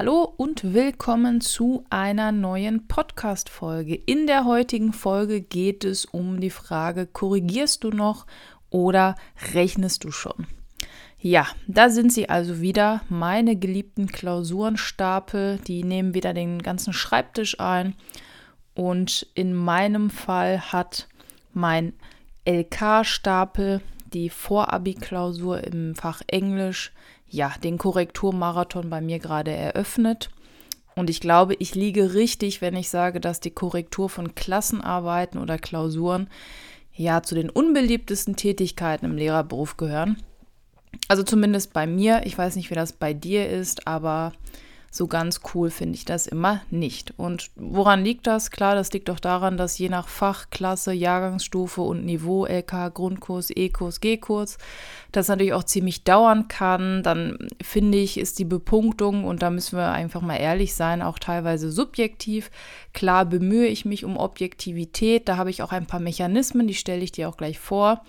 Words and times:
Hallo 0.00 0.32
und 0.38 0.72
willkommen 0.72 1.42
zu 1.42 1.84
einer 1.90 2.32
neuen 2.32 2.88
Podcast-Folge. 2.88 3.96
In 3.96 4.26
der 4.26 4.46
heutigen 4.46 4.94
Folge 4.94 5.42
geht 5.42 5.84
es 5.84 6.06
um 6.06 6.40
die 6.40 6.48
Frage: 6.48 7.06
Korrigierst 7.06 7.84
du 7.84 7.90
noch 7.90 8.24
oder 8.70 9.14
rechnest 9.52 10.04
du 10.04 10.10
schon? 10.10 10.46
Ja, 11.18 11.46
da 11.66 11.90
sind 11.90 12.14
sie 12.14 12.30
also 12.30 12.62
wieder, 12.62 13.02
meine 13.10 13.56
geliebten 13.56 14.06
Klausurenstapel. 14.06 15.58
Die 15.66 15.84
nehmen 15.84 16.14
wieder 16.14 16.32
den 16.32 16.62
ganzen 16.62 16.94
Schreibtisch 16.94 17.60
ein. 17.60 17.94
Und 18.74 19.26
in 19.34 19.52
meinem 19.52 20.08
Fall 20.08 20.72
hat 20.72 21.08
mein 21.52 21.92
LK-Stapel 22.48 23.82
die 24.14 24.30
Vorabi-Klausur 24.30 25.62
im 25.62 25.94
Fach 25.94 26.22
Englisch 26.26 26.90
ja, 27.30 27.54
den 27.62 27.78
Korrekturmarathon 27.78 28.90
bei 28.90 29.00
mir 29.00 29.18
gerade 29.18 29.52
eröffnet. 29.52 30.30
Und 30.96 31.08
ich 31.08 31.20
glaube, 31.20 31.54
ich 31.54 31.74
liege 31.74 32.14
richtig, 32.14 32.60
wenn 32.60 32.76
ich 32.76 32.90
sage, 32.90 33.20
dass 33.20 33.40
die 33.40 33.52
Korrektur 33.52 34.10
von 34.10 34.34
Klassenarbeiten 34.34 35.40
oder 35.40 35.56
Klausuren 35.56 36.28
ja 36.92 37.22
zu 37.22 37.34
den 37.34 37.48
unbeliebtesten 37.48 38.36
Tätigkeiten 38.36 39.06
im 39.06 39.16
Lehrerberuf 39.16 39.76
gehören. 39.76 40.20
Also 41.08 41.22
zumindest 41.22 41.72
bei 41.72 41.86
mir. 41.86 42.22
Ich 42.24 42.36
weiß 42.36 42.56
nicht, 42.56 42.70
wie 42.70 42.74
das 42.74 42.92
bei 42.92 43.14
dir 43.14 43.48
ist, 43.48 43.86
aber 43.86 44.32
so 44.92 45.06
ganz 45.06 45.40
cool 45.54 45.70
finde 45.70 45.94
ich 45.94 46.04
das 46.04 46.26
immer 46.26 46.62
nicht. 46.68 47.14
Und 47.16 47.50
woran 47.54 48.04
liegt 48.04 48.26
das? 48.26 48.50
Klar, 48.50 48.74
das 48.74 48.92
liegt 48.92 49.08
doch 49.08 49.20
daran, 49.20 49.56
dass 49.56 49.78
je 49.78 49.88
nach 49.88 50.08
Fach, 50.08 50.50
Klasse, 50.50 50.92
Jahrgangsstufe 50.92 51.80
und 51.80 52.04
Niveau, 52.04 52.44
LK, 52.44 52.92
Grundkurs, 52.92 53.50
E-Kurs, 53.54 54.00
G-Kurs, 54.00 54.58
das 55.12 55.28
natürlich 55.28 55.52
auch 55.52 55.62
ziemlich 55.62 56.02
dauern 56.02 56.48
kann. 56.48 57.04
Dann 57.04 57.38
finde 57.62 57.98
ich, 57.98 58.18
ist 58.18 58.40
die 58.40 58.44
Bepunktung, 58.44 59.24
und 59.24 59.42
da 59.42 59.50
müssen 59.50 59.78
wir 59.78 59.92
einfach 59.92 60.22
mal 60.22 60.36
ehrlich 60.36 60.74
sein, 60.74 61.02
auch 61.02 61.20
teilweise 61.20 61.70
subjektiv. 61.70 62.50
Klar 62.92 63.26
bemühe 63.26 63.68
ich 63.68 63.84
mich 63.84 64.04
um 64.04 64.16
Objektivität, 64.16 65.28
da 65.28 65.36
habe 65.36 65.50
ich 65.50 65.62
auch 65.62 65.70
ein 65.70 65.86
paar 65.86 66.00
Mechanismen, 66.00 66.66
die 66.66 66.74
stelle 66.74 67.04
ich 67.04 67.12
dir 67.12 67.28
auch 67.28 67.36
gleich 67.36 67.60
vor. 67.60 68.02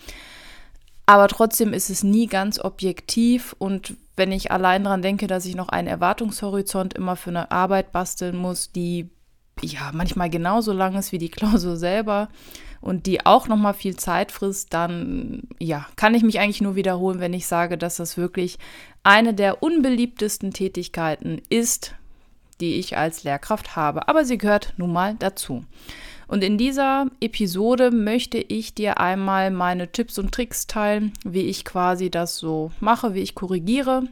Aber 1.05 1.27
trotzdem 1.27 1.73
ist 1.73 1.89
es 1.91 2.03
nie 2.03 2.25
ganz 2.25 2.59
objektiv 2.59 3.55
und 3.59 3.97
wenn 4.21 4.31
ich 4.31 4.51
allein 4.51 4.83
daran 4.83 5.01
denke, 5.01 5.25
dass 5.25 5.47
ich 5.47 5.55
noch 5.55 5.69
einen 5.69 5.87
Erwartungshorizont 5.87 6.93
immer 6.93 7.15
für 7.15 7.31
eine 7.31 7.49
Arbeit 7.49 7.91
basteln 7.91 8.37
muss, 8.37 8.71
die 8.71 9.09
ja 9.63 9.89
manchmal 9.95 10.29
genauso 10.29 10.73
lang 10.73 10.95
ist 10.95 11.11
wie 11.11 11.17
die 11.17 11.29
Klausur 11.31 11.75
selber 11.75 12.29
und 12.81 13.07
die 13.07 13.25
auch 13.25 13.47
noch 13.47 13.57
mal 13.57 13.73
viel 13.73 13.95
Zeit 13.95 14.31
frisst, 14.31 14.75
dann 14.75 15.47
ja, 15.57 15.87
kann 15.95 16.13
ich 16.13 16.21
mich 16.21 16.39
eigentlich 16.39 16.61
nur 16.61 16.75
wiederholen, 16.75 17.19
wenn 17.19 17.33
ich 17.33 17.47
sage, 17.47 17.79
dass 17.79 17.95
das 17.97 18.15
wirklich 18.15 18.59
eine 19.01 19.33
der 19.33 19.63
unbeliebtesten 19.63 20.51
Tätigkeiten 20.51 21.41
ist, 21.49 21.95
die 22.59 22.75
ich 22.75 22.97
als 22.97 23.23
Lehrkraft 23.23 23.75
habe, 23.75 24.07
aber 24.07 24.23
sie 24.23 24.37
gehört 24.37 24.75
nun 24.77 24.93
mal 24.93 25.15
dazu. 25.17 25.65
Und 26.31 26.45
in 26.45 26.57
dieser 26.57 27.07
Episode 27.19 27.91
möchte 27.91 28.37
ich 28.37 28.73
dir 28.73 29.01
einmal 29.01 29.51
meine 29.51 29.91
Tipps 29.91 30.17
und 30.17 30.31
Tricks 30.31 30.65
teilen, 30.65 31.11
wie 31.25 31.41
ich 31.41 31.65
quasi 31.65 32.09
das 32.09 32.37
so 32.37 32.71
mache, 32.79 33.13
wie 33.13 33.19
ich 33.19 33.35
korrigiere. 33.35 34.03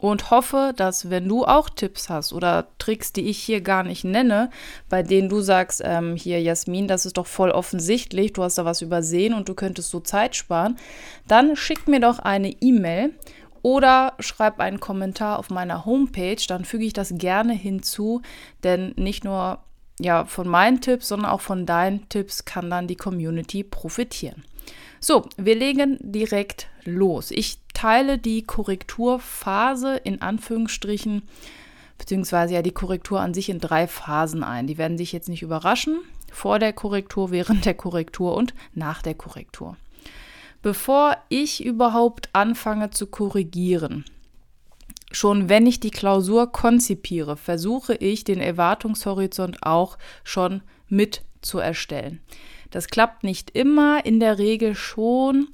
Und 0.00 0.30
hoffe, 0.30 0.72
dass 0.76 1.10
wenn 1.10 1.28
du 1.28 1.44
auch 1.44 1.68
Tipps 1.68 2.08
hast 2.08 2.32
oder 2.32 2.68
Tricks, 2.78 3.12
die 3.12 3.28
ich 3.28 3.38
hier 3.38 3.60
gar 3.60 3.84
nicht 3.84 4.04
nenne, 4.04 4.50
bei 4.88 5.02
denen 5.02 5.28
du 5.28 5.40
sagst, 5.40 5.80
ähm, 5.84 6.16
hier 6.16 6.40
Jasmin, 6.42 6.88
das 6.88 7.06
ist 7.06 7.16
doch 7.16 7.26
voll 7.26 7.50
offensichtlich, 7.50 8.32
du 8.32 8.42
hast 8.42 8.58
da 8.58 8.64
was 8.64 8.82
übersehen 8.82 9.32
und 9.34 9.48
du 9.48 9.54
könntest 9.54 9.90
so 9.90 10.00
Zeit 10.00 10.34
sparen, 10.34 10.76
dann 11.28 11.56
schick 11.56 11.86
mir 11.86 12.00
doch 12.00 12.18
eine 12.18 12.50
E-Mail 12.50 13.14
oder 13.62 14.14
schreib 14.18 14.58
einen 14.58 14.80
Kommentar 14.80 15.38
auf 15.38 15.50
meiner 15.50 15.84
Homepage, 15.84 16.42
dann 16.48 16.64
füge 16.64 16.84
ich 16.84 16.92
das 16.92 17.14
gerne 17.16 17.52
hinzu, 17.52 18.22
denn 18.64 18.92
nicht 18.96 19.24
nur 19.24 19.60
ja, 20.00 20.24
von 20.24 20.48
meinen 20.48 20.80
Tipps, 20.80 21.08
sondern 21.08 21.30
auch 21.30 21.40
von 21.40 21.64
deinen 21.64 22.08
Tipps 22.08 22.44
kann 22.44 22.70
dann 22.70 22.88
die 22.88 22.96
Community 22.96 23.62
profitieren. 23.62 24.42
So, 25.00 25.28
wir 25.36 25.54
legen 25.54 25.98
direkt 26.00 26.68
los. 26.84 27.30
Ich 27.30 27.61
teile 27.72 28.18
die 28.18 28.42
Korrekturphase 28.42 29.96
in 29.96 30.22
Anführungsstrichen, 30.22 31.22
beziehungsweise 31.98 32.54
ja 32.54 32.62
die 32.62 32.72
Korrektur 32.72 33.20
an 33.20 33.34
sich 33.34 33.48
in 33.48 33.60
drei 33.60 33.86
Phasen 33.86 34.42
ein. 34.42 34.66
Die 34.66 34.78
werden 34.78 34.96
dich 34.96 35.12
jetzt 35.12 35.28
nicht 35.28 35.42
überraschen. 35.42 36.00
Vor 36.30 36.58
der 36.58 36.72
Korrektur, 36.72 37.30
während 37.30 37.64
der 37.64 37.74
Korrektur 37.74 38.34
und 38.34 38.54
nach 38.74 39.02
der 39.02 39.14
Korrektur. 39.14 39.76
Bevor 40.62 41.16
ich 41.28 41.64
überhaupt 41.64 42.30
anfange 42.32 42.90
zu 42.90 43.06
korrigieren, 43.06 44.04
Schon 45.12 45.50
wenn 45.50 45.66
ich 45.66 45.78
die 45.78 45.90
Klausur 45.90 46.50
konzipiere, 46.50 47.36
versuche 47.36 47.94
ich 47.94 48.24
den 48.24 48.40
Erwartungshorizont 48.40 49.58
auch 49.62 49.98
schon 50.24 50.62
mit 50.88 51.22
zu 51.42 51.58
erstellen. 51.58 52.20
Das 52.70 52.88
klappt 52.88 53.22
nicht 53.22 53.50
immer, 53.50 54.04
in 54.06 54.20
der 54.20 54.38
Regel 54.38 54.74
schon, 54.74 55.48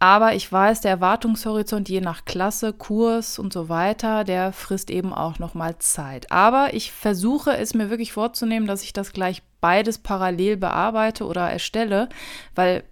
aber 0.00 0.34
ich 0.34 0.50
weiß, 0.50 0.80
der 0.80 0.92
Erwartungshorizont 0.92 1.90
je 1.90 2.00
nach 2.00 2.24
Klasse, 2.24 2.72
Kurs 2.72 3.38
und 3.38 3.52
so 3.52 3.68
weiter, 3.68 4.24
der 4.24 4.52
frisst 4.52 4.90
eben 4.90 5.12
auch 5.12 5.38
noch 5.38 5.52
mal 5.52 5.78
Zeit. 5.78 6.32
Aber 6.32 6.72
ich 6.72 6.90
versuche 6.90 7.54
es 7.56 7.74
mir 7.74 7.90
wirklich 7.90 8.12
vorzunehmen, 8.12 8.66
dass 8.66 8.82
ich 8.82 8.94
das 8.94 9.12
gleich 9.12 9.42
beides 9.60 9.98
parallel 9.98 10.56
bearbeite 10.56 11.26
oder 11.26 11.50
erstelle, 11.50 12.08
weil 12.54 12.82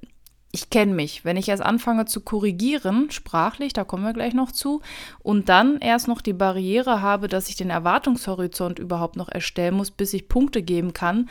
ich 0.53 0.69
kenne 0.69 0.93
mich. 0.93 1.25
Wenn 1.25 1.39
ich 1.39 1.49
erst 1.49 1.63
anfange 1.63 2.05
zu 2.05 2.21
korrigieren, 2.21 3.11
sprachlich, 3.11 3.73
da 3.73 3.85
kommen 3.85 4.05
wir 4.05 4.13
gleich 4.13 4.35
noch 4.35 4.53
zu, 4.53 4.83
und 5.21 5.49
dann 5.49 5.79
erst 5.79 6.09
noch 6.09 6.21
die 6.21 6.35
Barriere 6.35 7.01
habe, 7.01 7.29
dass 7.29 7.49
ich 7.49 7.57
den 7.57 7.71
Erwartungshorizont 7.71 8.79
überhaupt 8.79 9.17
noch 9.17 9.31
erstellen 9.31 9.77
muss, 9.77 9.91
bis 9.91 10.13
ich 10.13 10.29
Punkte 10.29 10.63
geben 10.63 10.93
kann, 10.93 11.31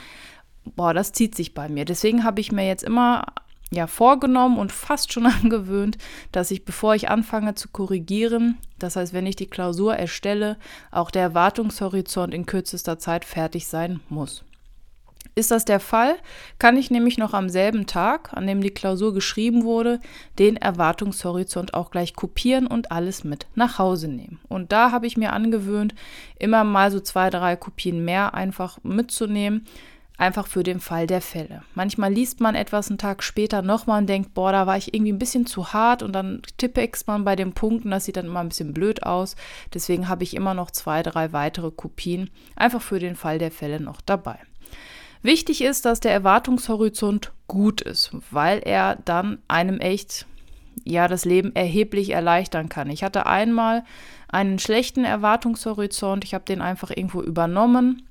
boah, 0.76 0.96
das 0.96 1.12
zieht 1.12 1.36
sich 1.36 1.54
bei 1.54 1.70
mir. 1.70 1.86
Deswegen 1.86 2.24
habe 2.24 2.42
ich 2.42 2.52
mir 2.52 2.68
jetzt 2.68 2.84
immer 2.84 3.26
ja 3.72 3.88
vorgenommen 3.88 4.58
und 4.58 4.72
fast 4.72 5.14
schon 5.14 5.26
angewöhnt, 5.44 5.98
dass 6.32 6.52
ich, 6.52 6.66
bevor 6.66 6.96
ich 6.96 7.10
anfange 7.10 7.56
zu 7.56 7.70
korrigieren, 7.70 8.58
das 8.80 8.96
heißt, 8.96 9.14
wenn 9.14 9.26
ich 9.26 9.36
die 9.36 9.48
Klausur 9.48 9.96
erstelle, 9.96 10.58
auch 10.92 11.12
der 11.12 11.24
Erwartungshorizont 11.24 12.34
in 12.34 12.46
kürzester 12.46 13.00
Zeit 13.00 13.26
fertig 13.26 13.68
sein 13.68 14.00
muss. 14.10 14.44
Ist 15.38 15.52
das 15.52 15.66
der 15.66 15.80
Fall, 15.80 16.16
kann 16.58 16.78
ich 16.78 16.90
nämlich 16.90 17.20
noch 17.20 17.36
am 17.36 17.48
selben 17.48 17.86
Tag, 17.86 18.34
an 18.34 18.48
dem 18.48 18.60
die 18.60 18.72
Klausur 18.72 19.14
geschrieben 19.14 19.66
wurde, 19.66 20.00
den 20.40 20.58
Erwartungshorizont 20.58 21.76
auch 21.76 21.92
gleich 21.92 22.16
kopieren 22.16 22.66
und 22.66 22.92
alles 22.92 23.24
mit 23.24 23.46
nach 23.54 23.78
Hause 23.78 24.08
nehmen. 24.08 24.40
Und 24.48 24.72
da 24.72 24.92
habe 24.92 25.06
ich 25.06 25.16
mir 25.16 25.34
angewöhnt, 25.34 25.94
immer 26.40 26.64
mal 26.64 26.90
so 26.90 27.00
zwei, 27.00 27.30
drei 27.30 27.56
Kopien 27.56 28.04
mehr 28.04 28.34
einfach 28.34 28.80
mitzunehmen, 28.82 29.68
einfach 30.18 30.48
für 30.48 30.64
den 30.64 30.80
Fall 30.80 31.08
der 31.08 31.22
Fälle. 31.22 31.64
Manchmal 31.76 32.12
liest 32.12 32.42
man 32.42 32.56
etwas 32.56 32.90
einen 32.90 32.98
Tag 32.98 33.24
später 33.24 33.62
nochmal 33.62 34.02
und 34.02 34.08
denkt, 34.08 34.34
boah, 34.34 34.52
da 34.52 34.66
war 34.66 34.78
ich 34.78 34.94
irgendwie 34.94 35.12
ein 35.12 35.20
bisschen 35.20 35.46
zu 35.46 35.74
hart 35.74 36.02
und 36.04 36.14
dann 36.14 36.42
tippe 36.58 36.88
man 37.06 37.24
bei 37.24 37.36
den 37.36 37.54
Punkten, 37.54 37.92
das 37.92 38.06
sieht 38.06 38.18
dann 38.18 38.26
immer 38.26 38.40
ein 38.40 38.50
bisschen 38.50 38.74
blöd 38.74 39.04
aus. 39.04 39.36
Deswegen 39.74 40.10
habe 40.10 40.24
ich 40.24 40.36
immer 40.36 40.54
noch 40.54 40.72
zwei, 40.72 41.04
drei 41.04 41.34
weitere 41.34 41.72
Kopien, 41.72 42.30
einfach 42.56 42.81
für 42.81 43.00
den 43.00 43.16
Fall 43.16 43.38
der 43.38 43.52
Fälle 43.52 43.80
noch 43.80 44.02
dabei. 44.02 44.40
Wichtig 45.22 45.62
ist, 45.62 45.86
dass 45.86 46.00
der 46.00 46.12
Erwartungshorizont 46.12 47.31
gut 47.48 47.81
ist, 47.81 48.12
weil 48.31 48.60
er 48.60 48.98
dann 49.06 49.40
einem 49.48 49.80
echt 49.80 50.25
ja 50.84 51.08
das 51.08 51.25
Leben 51.25 51.56
erheblich 51.56 52.12
erleichtern 52.12 52.70
kann. 52.70 52.90
Ich 52.90 53.04
hatte 53.04 53.25
einmal 53.25 53.84
einen 54.30 54.60
schlechten 54.60 55.06
Erwartungshorizont, 55.06 56.24
ich 56.24 56.34
habe 56.34 56.46
den 56.46 56.62
einfach 56.62 56.92
irgendwo 56.92 57.22
übernommen 57.22 58.06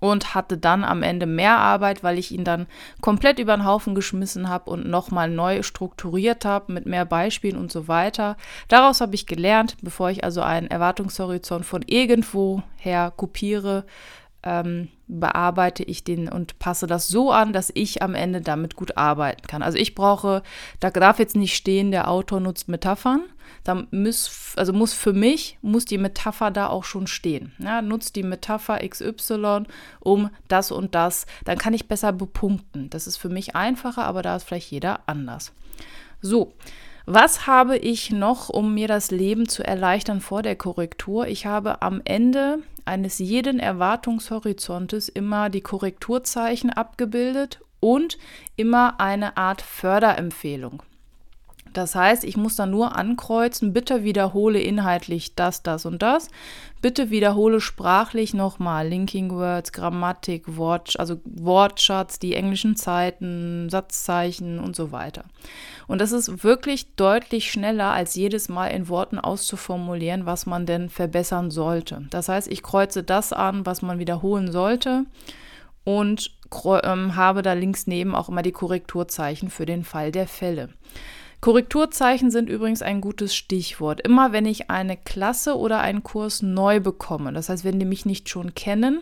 und 0.00 0.34
hatte 0.34 0.58
dann 0.58 0.84
am 0.84 1.02
Ende 1.02 1.26
mehr 1.26 1.58
Arbeit, 1.58 2.02
weil 2.04 2.18
ich 2.18 2.32
ihn 2.32 2.44
dann 2.44 2.66
komplett 3.00 3.38
über 3.38 3.56
den 3.56 3.64
Haufen 3.64 3.94
geschmissen 3.94 4.48
habe 4.48 4.70
und 4.70 4.88
nochmal 4.88 5.28
neu 5.28 5.62
strukturiert 5.62 6.44
habe 6.44 6.72
mit 6.72 6.86
mehr 6.86 7.04
Beispielen 7.04 7.56
und 7.56 7.72
so 7.72 7.88
weiter. 7.88 8.36
Daraus 8.68 9.00
habe 9.00 9.14
ich 9.14 9.26
gelernt, 9.26 9.76
bevor 9.82 10.10
ich 10.10 10.24
also 10.24 10.40
einen 10.42 10.68
Erwartungshorizont 10.68 11.66
von 11.66 11.82
irgendwo 11.86 12.62
her 12.76 13.12
kopiere, 13.16 13.84
ähm, 14.42 14.88
bearbeite 15.06 15.82
ich 15.82 16.04
den 16.04 16.28
und 16.28 16.58
passe 16.58 16.86
das 16.86 17.08
so 17.08 17.30
an, 17.30 17.52
dass 17.52 17.70
ich 17.74 18.02
am 18.02 18.14
Ende 18.14 18.40
damit 18.40 18.76
gut 18.76 18.96
arbeiten 18.96 19.46
kann. 19.46 19.62
Also 19.62 19.78
ich 19.78 19.94
brauche, 19.94 20.42
da 20.80 20.90
darf 20.90 21.18
jetzt 21.18 21.36
nicht 21.36 21.54
stehen, 21.54 21.90
der 21.90 22.08
Autor 22.08 22.40
nutzt 22.40 22.68
Metaphern. 22.68 23.22
Da 23.64 23.86
muss, 23.90 24.54
also 24.56 24.72
muss 24.72 24.92
für 24.92 25.12
mich, 25.12 25.58
muss 25.62 25.84
die 25.84 25.98
Metapher 25.98 26.50
da 26.50 26.68
auch 26.68 26.84
schon 26.84 27.06
stehen. 27.06 27.52
Ja, 27.58 27.82
nutzt 27.82 28.16
die 28.16 28.22
Metapher 28.22 28.78
XY 28.86 29.64
um 30.00 30.30
das 30.48 30.72
und 30.72 30.94
das, 30.94 31.26
dann 31.44 31.58
kann 31.58 31.74
ich 31.74 31.88
besser 31.88 32.12
bepunkten. 32.12 32.90
Das 32.90 33.06
ist 33.06 33.18
für 33.18 33.28
mich 33.28 33.54
einfacher, 33.54 34.04
aber 34.04 34.22
da 34.22 34.36
ist 34.36 34.44
vielleicht 34.44 34.70
jeder 34.70 35.00
anders. 35.06 35.52
So, 36.20 36.52
was 37.06 37.46
habe 37.46 37.76
ich 37.76 38.10
noch, 38.10 38.48
um 38.48 38.74
mir 38.74 38.88
das 38.88 39.10
Leben 39.10 39.48
zu 39.48 39.64
erleichtern 39.64 40.20
vor 40.20 40.42
der 40.42 40.56
Korrektur? 40.56 41.26
Ich 41.26 41.46
habe 41.46 41.82
am 41.82 42.00
Ende 42.04 42.58
eines 42.84 43.18
jeden 43.18 43.58
Erwartungshorizontes 43.58 45.08
immer 45.08 45.50
die 45.50 45.60
Korrekturzeichen 45.60 46.70
abgebildet 46.70 47.60
und 47.80 48.18
immer 48.56 49.00
eine 49.00 49.36
Art 49.36 49.62
Förderempfehlung. 49.62 50.82
Das 51.72 51.94
heißt, 51.94 52.24
ich 52.24 52.36
muss 52.36 52.56
dann 52.56 52.70
nur 52.70 52.96
ankreuzen, 52.96 53.72
bitte 53.72 54.04
wiederhole 54.04 54.60
inhaltlich 54.60 55.34
das, 55.34 55.62
das 55.62 55.86
und 55.86 56.02
das. 56.02 56.28
Bitte 56.80 57.10
wiederhole 57.10 57.60
sprachlich 57.60 58.34
nochmal 58.34 58.88
Linking 58.88 59.30
Words, 59.30 59.72
Grammatik, 59.72 60.56
Wort, 60.56 60.98
also 60.98 61.20
Wortschatz, 61.24 62.18
die 62.18 62.34
englischen 62.34 62.76
Zeiten, 62.76 63.68
Satzzeichen 63.70 64.58
und 64.58 64.74
so 64.74 64.92
weiter. 64.92 65.24
Und 65.86 66.00
das 66.00 66.12
ist 66.12 66.44
wirklich 66.44 66.94
deutlich 66.96 67.50
schneller, 67.50 67.92
als 67.92 68.14
jedes 68.14 68.48
Mal 68.48 68.68
in 68.68 68.88
Worten 68.88 69.18
auszuformulieren, 69.18 70.26
was 70.26 70.46
man 70.46 70.66
denn 70.66 70.88
verbessern 70.90 71.50
sollte. 71.50 72.06
Das 72.10 72.28
heißt, 72.28 72.50
ich 72.50 72.62
kreuze 72.62 73.02
das 73.02 73.32
an, 73.32 73.64
was 73.64 73.82
man 73.82 73.98
wiederholen 73.98 74.50
sollte 74.50 75.04
und 75.84 76.32
ähm, 76.82 77.16
habe 77.16 77.42
da 77.42 77.52
links 77.54 77.86
neben 77.86 78.14
auch 78.14 78.28
immer 78.28 78.42
die 78.42 78.52
Korrekturzeichen 78.52 79.50
für 79.50 79.66
den 79.66 79.84
Fall 79.84 80.12
der 80.12 80.26
Fälle. 80.26 80.68
Korrekturzeichen 81.42 82.30
sind 82.30 82.48
übrigens 82.48 82.82
ein 82.82 83.00
gutes 83.00 83.34
Stichwort. 83.34 84.00
Immer 84.00 84.30
wenn 84.30 84.46
ich 84.46 84.70
eine 84.70 84.96
Klasse 84.96 85.58
oder 85.58 85.80
einen 85.80 86.04
Kurs 86.04 86.40
neu 86.40 86.78
bekomme, 86.78 87.32
das 87.32 87.48
heißt, 87.48 87.64
wenn 87.64 87.80
die 87.80 87.84
mich 87.84 88.06
nicht 88.06 88.28
schon 88.28 88.54
kennen, 88.54 89.00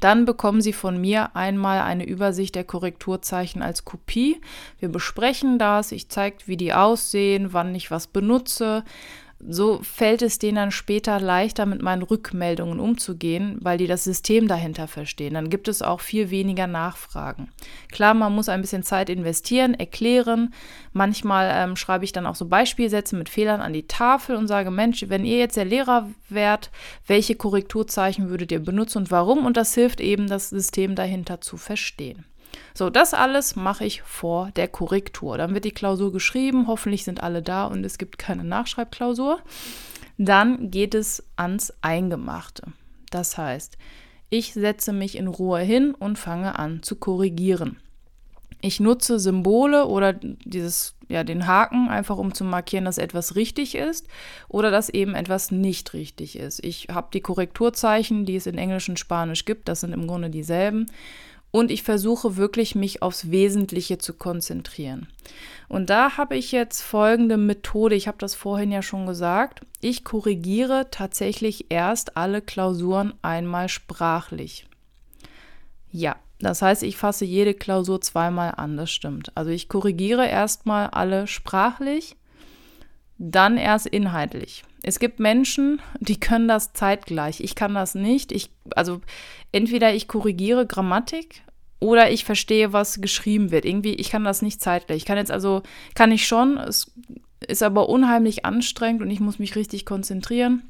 dann 0.00 0.24
bekommen 0.24 0.60
Sie 0.60 0.72
von 0.72 1.00
mir 1.00 1.36
einmal 1.36 1.80
eine 1.80 2.06
Übersicht 2.06 2.56
der 2.56 2.64
Korrekturzeichen 2.64 3.62
als 3.62 3.84
Kopie. 3.84 4.40
Wir 4.80 4.88
besprechen 4.88 5.60
das, 5.60 5.92
ich 5.92 6.08
zeige, 6.08 6.38
wie 6.46 6.56
die 6.56 6.72
aussehen, 6.72 7.52
wann 7.52 7.72
ich 7.76 7.88
was 7.92 8.08
benutze 8.08 8.82
so 9.46 9.80
fällt 9.82 10.22
es 10.22 10.38
denen 10.38 10.56
dann 10.56 10.70
später 10.70 11.20
leichter, 11.20 11.66
mit 11.66 11.82
meinen 11.82 12.02
Rückmeldungen 12.02 12.80
umzugehen, 12.80 13.58
weil 13.60 13.78
die 13.78 13.86
das 13.86 14.04
System 14.04 14.48
dahinter 14.48 14.88
verstehen. 14.88 15.34
Dann 15.34 15.50
gibt 15.50 15.68
es 15.68 15.82
auch 15.82 16.00
viel 16.00 16.30
weniger 16.30 16.66
Nachfragen. 16.66 17.48
Klar, 17.92 18.14
man 18.14 18.34
muss 18.34 18.48
ein 18.48 18.60
bisschen 18.60 18.82
Zeit 18.82 19.10
investieren, 19.10 19.74
erklären. 19.74 20.54
Manchmal 20.92 21.50
ähm, 21.54 21.76
schreibe 21.76 22.04
ich 22.04 22.12
dann 22.12 22.26
auch 22.26 22.36
so 22.36 22.46
Beispielsätze 22.46 23.16
mit 23.16 23.28
Fehlern 23.28 23.60
an 23.60 23.72
die 23.72 23.86
Tafel 23.86 24.36
und 24.36 24.48
sage, 24.48 24.70
Mensch, 24.70 25.04
wenn 25.08 25.24
ihr 25.24 25.38
jetzt 25.38 25.56
der 25.56 25.64
Lehrer 25.64 26.08
wärt, 26.28 26.70
welche 27.06 27.34
Korrekturzeichen 27.34 28.28
würdet 28.30 28.52
ihr 28.52 28.60
benutzen 28.60 28.98
und 28.98 29.10
warum? 29.10 29.44
Und 29.44 29.56
das 29.56 29.74
hilft 29.74 30.00
eben, 30.00 30.26
das 30.26 30.50
System 30.50 30.94
dahinter 30.94 31.40
zu 31.40 31.56
verstehen. 31.56 32.24
So, 32.74 32.90
das 32.90 33.14
alles 33.14 33.56
mache 33.56 33.84
ich 33.84 34.02
vor 34.02 34.50
der 34.56 34.68
Korrektur. 34.68 35.38
Dann 35.38 35.54
wird 35.54 35.64
die 35.64 35.70
Klausur 35.70 36.12
geschrieben, 36.12 36.66
hoffentlich 36.66 37.04
sind 37.04 37.22
alle 37.22 37.42
da 37.42 37.66
und 37.66 37.84
es 37.84 37.98
gibt 37.98 38.18
keine 38.18 38.44
Nachschreibklausur. 38.44 39.40
Dann 40.18 40.70
geht 40.70 40.94
es 40.94 41.22
ans 41.36 41.72
Eingemachte. 41.82 42.64
Das 43.10 43.38
heißt, 43.38 43.78
ich 44.30 44.52
setze 44.52 44.92
mich 44.92 45.16
in 45.16 45.28
Ruhe 45.28 45.60
hin 45.60 45.94
und 45.94 46.18
fange 46.18 46.58
an 46.58 46.82
zu 46.82 46.96
korrigieren. 46.96 47.76
Ich 48.60 48.80
nutze 48.80 49.18
Symbole 49.18 49.86
oder 49.86 50.14
dieses, 50.14 50.94
ja, 51.08 51.22
den 51.22 51.46
Haken, 51.46 51.88
einfach 51.88 52.16
um 52.16 52.32
zu 52.32 52.44
markieren, 52.44 52.86
dass 52.86 52.96
etwas 52.96 53.36
richtig 53.36 53.74
ist 53.74 54.08
oder 54.48 54.70
dass 54.70 54.88
eben 54.88 55.14
etwas 55.14 55.50
nicht 55.50 55.92
richtig 55.92 56.38
ist. 56.38 56.64
Ich 56.64 56.88
habe 56.90 57.08
die 57.12 57.20
Korrekturzeichen, 57.20 58.24
die 58.24 58.36
es 58.36 58.46
in 58.46 58.56
Englisch 58.56 58.88
und 58.88 58.98
Spanisch 58.98 59.44
gibt, 59.44 59.68
das 59.68 59.80
sind 59.80 59.92
im 59.92 60.06
Grunde 60.06 60.30
dieselben 60.30 60.86
und 61.54 61.70
ich 61.70 61.84
versuche 61.84 62.36
wirklich 62.36 62.74
mich 62.74 63.00
aufs 63.00 63.30
Wesentliche 63.30 63.96
zu 63.98 64.14
konzentrieren. 64.14 65.06
Und 65.68 65.88
da 65.88 66.16
habe 66.16 66.36
ich 66.36 66.50
jetzt 66.50 66.82
folgende 66.82 67.36
Methode, 67.36 67.94
ich 67.94 68.08
habe 68.08 68.18
das 68.18 68.34
vorhin 68.34 68.72
ja 68.72 68.82
schon 68.82 69.06
gesagt, 69.06 69.60
ich 69.80 70.02
korrigiere 70.02 70.88
tatsächlich 70.90 71.66
erst 71.68 72.16
alle 72.16 72.42
Klausuren 72.42 73.14
einmal 73.22 73.68
sprachlich. 73.68 74.66
Ja, 75.92 76.16
das 76.40 76.60
heißt, 76.60 76.82
ich 76.82 76.96
fasse 76.96 77.24
jede 77.24 77.54
Klausur 77.54 78.00
zweimal 78.00 78.54
an, 78.56 78.76
das 78.76 78.90
stimmt. 78.90 79.30
Also 79.36 79.52
ich 79.52 79.68
korrigiere 79.68 80.26
erstmal 80.26 80.88
alle 80.88 81.28
sprachlich, 81.28 82.16
dann 83.16 83.58
erst 83.58 83.86
inhaltlich. 83.86 84.64
Es 84.86 84.98
gibt 84.98 85.18
Menschen, 85.18 85.80
die 85.98 86.20
können 86.20 86.46
das 86.46 86.74
zeitgleich. 86.74 87.40
Ich 87.40 87.54
kann 87.54 87.72
das 87.72 87.94
nicht. 87.94 88.30
Ich, 88.32 88.50
also 88.76 89.00
entweder 89.50 89.94
ich 89.94 90.08
korrigiere 90.08 90.66
Grammatik 90.66 91.40
oder 91.80 92.10
ich 92.10 92.26
verstehe, 92.26 92.74
was 92.74 93.00
geschrieben 93.00 93.50
wird. 93.50 93.64
Irgendwie, 93.64 93.94
ich 93.94 94.10
kann 94.10 94.24
das 94.24 94.42
nicht 94.42 94.60
zeitgleich. 94.60 94.98
Ich 94.98 95.04
kann 95.06 95.16
jetzt 95.16 95.30
also, 95.30 95.62
kann 95.94 96.12
ich 96.12 96.26
schon, 96.26 96.58
es 96.58 96.92
ist 97.48 97.62
aber 97.62 97.88
unheimlich 97.88 98.44
anstrengend 98.44 99.00
und 99.00 99.10
ich 99.10 99.20
muss 99.20 99.38
mich 99.38 99.56
richtig 99.56 99.86
konzentrieren. 99.86 100.64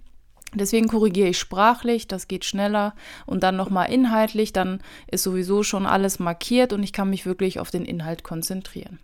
Deswegen 0.55 0.87
korrigiere 0.87 1.31
ich 1.31 1.39
sprachlich, 1.39 2.07
das 2.07 2.29
geht 2.29 2.45
schneller 2.45 2.95
und 3.27 3.43
dann 3.43 3.57
nochmal 3.57 3.93
inhaltlich, 3.93 4.53
dann 4.53 4.81
ist 5.09 5.25
sowieso 5.25 5.65
schon 5.65 5.87
alles 5.87 6.21
markiert 6.21 6.73
und 6.73 6.85
ich 6.85 6.93
kann 6.93 7.11
mich 7.11 7.27
wirklich 7.27 7.59
auf 7.59 7.73
den 7.73 7.85
Inhalt 7.85 8.23
konzentrieren. 8.23 9.01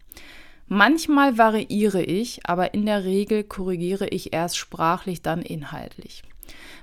Manchmal 0.72 1.36
variiere 1.36 2.00
ich, 2.00 2.46
aber 2.46 2.74
in 2.74 2.86
der 2.86 3.02
Regel 3.02 3.42
korrigiere 3.42 4.06
ich 4.06 4.32
erst 4.32 4.56
sprachlich, 4.56 5.20
dann 5.20 5.42
inhaltlich. 5.42 6.22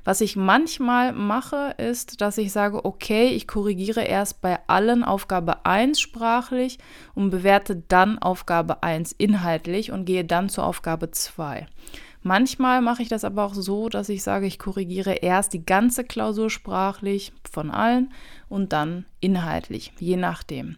Was 0.04 0.20
ich 0.20 0.36
manchmal 0.36 1.14
mache, 1.14 1.74
ist, 1.78 2.20
dass 2.20 2.38
ich 2.38 2.52
sage, 2.52 2.84
okay, 2.84 3.30
ich 3.30 3.48
korrigiere 3.48 4.02
erst 4.04 4.42
bei 4.42 4.60
allen 4.68 5.06
Aufgabe 5.06 5.66
1 5.66 6.02
sprachlich 6.02 6.80
und 7.16 7.30
bewerte 7.30 7.82
dann 7.88 8.20
Aufgabe 8.20 8.84
1 8.84 9.14
inhaltlich 9.14 9.94
und 9.94 10.04
gehe 10.04 10.26
dann 10.26 10.50
zur 10.50 10.66
Aufgabe 10.66 11.12
2. 11.12 11.66
Manchmal 12.24 12.82
mache 12.82 13.04
ich 13.04 13.08
das 13.08 13.24
aber 13.24 13.46
auch 13.46 13.54
so, 13.54 13.88
dass 13.88 14.10
ich 14.10 14.22
sage, 14.22 14.48
ich 14.48 14.60
korrigiere 14.60 15.14
erst 15.14 15.54
die 15.54 15.66
ganze 15.66 16.04
Klausur 16.04 16.50
sprachlich 16.50 17.32
von 17.50 17.72
allen 17.72 18.12
und 18.50 18.74
dann 18.74 19.06
inhaltlich, 19.22 19.94
je 19.98 20.18
nachdem. 20.18 20.76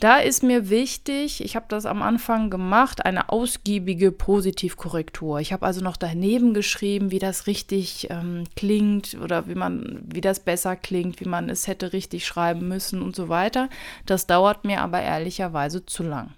Da 0.00 0.18
ist 0.18 0.42
mir 0.42 0.70
wichtig, 0.70 1.42
ich 1.42 1.56
habe 1.56 1.66
das 1.68 1.86
am 1.86 2.02
Anfang 2.02 2.50
gemacht, 2.50 3.04
eine 3.06 3.28
ausgiebige 3.28 4.10
Positivkorrektur. 4.12 5.40
Ich 5.40 5.52
habe 5.52 5.64
also 5.64 5.80
noch 5.80 5.96
daneben 5.96 6.52
geschrieben, 6.52 7.10
wie 7.10 7.20
das 7.20 7.46
richtig 7.46 8.08
ähm, 8.10 8.44
klingt 8.56 9.16
oder 9.22 9.46
wie 9.48 9.54
man, 9.54 10.02
wie 10.06 10.20
das 10.20 10.40
besser 10.40 10.76
klingt, 10.76 11.20
wie 11.20 11.28
man 11.28 11.48
es 11.48 11.68
hätte 11.68 11.92
richtig 11.92 12.26
schreiben 12.26 12.66
müssen 12.66 13.02
und 13.02 13.14
so 13.14 13.28
weiter. 13.28 13.68
Das 14.04 14.26
dauert 14.26 14.64
mir 14.64 14.80
aber 14.80 15.00
ehrlicherweise 15.00 15.86
zu 15.86 16.02
lang. 16.02 16.34